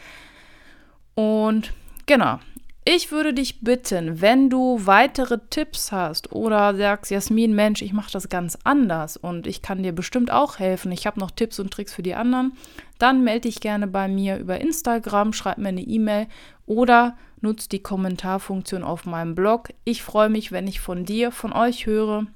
Und 1.19 1.73
genau, 2.07 2.39
ich 2.85 3.11
würde 3.11 3.35
dich 3.35 3.61
bitten, 3.61 4.21
wenn 4.21 4.51
du 4.51 4.87
weitere 4.87 5.41
Tipps 5.51 5.91
hast 5.91 6.31
oder 6.31 6.77
sagst, 6.77 7.11
Jasmin, 7.11 7.57
Mensch, 7.57 7.83
ich 7.83 7.93
mache 7.93 8.13
das 8.13 8.29
ganz 8.29 8.57
anders 8.63 9.17
und 9.17 9.49
ich 9.49 9.61
kann 9.61 9.83
dir 9.83 9.91
bestimmt 9.91 10.31
auch 10.31 10.61
helfen, 10.61 10.93
ich 10.93 11.09
habe 11.09 11.19
noch 11.19 11.33
Tipps 11.33 11.59
und 11.59 11.73
Tricks 11.73 11.93
für 11.93 12.05
die 12.05 12.15
anderen, 12.15 12.53
dann 13.01 13.25
melde 13.25 13.49
dich 13.49 13.59
gerne 13.59 13.89
bei 13.89 14.07
mir 14.07 14.39
über 14.39 14.61
Instagram, 14.61 15.33
schreib 15.33 15.59
mir 15.59 15.71
eine 15.71 15.81
E-Mail 15.81 16.29
oder 16.67 17.17
nutze 17.41 17.69
die 17.69 17.83
Kommentarfunktion 17.83 18.85
auf 18.85 19.05
meinem 19.05 19.35
Blog. 19.35 19.71
Ich 19.83 20.05
freue 20.05 20.29
mich, 20.29 20.53
wenn 20.53 20.69
ich 20.69 20.79
von 20.79 21.05
dir, 21.05 21.33
von 21.33 21.53
euch 21.53 21.87
höre 21.87 22.29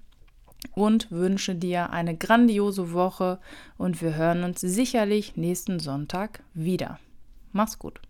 und 0.74 1.08
wünsche 1.12 1.54
dir 1.54 1.90
eine 1.90 2.16
grandiose 2.16 2.92
Woche 2.92 3.38
und 3.78 4.02
wir 4.02 4.16
hören 4.16 4.42
uns 4.42 4.60
sicherlich 4.60 5.36
nächsten 5.36 5.78
Sonntag 5.78 6.42
wieder. 6.52 6.98
Mach's 7.52 7.78
gut. 7.78 8.00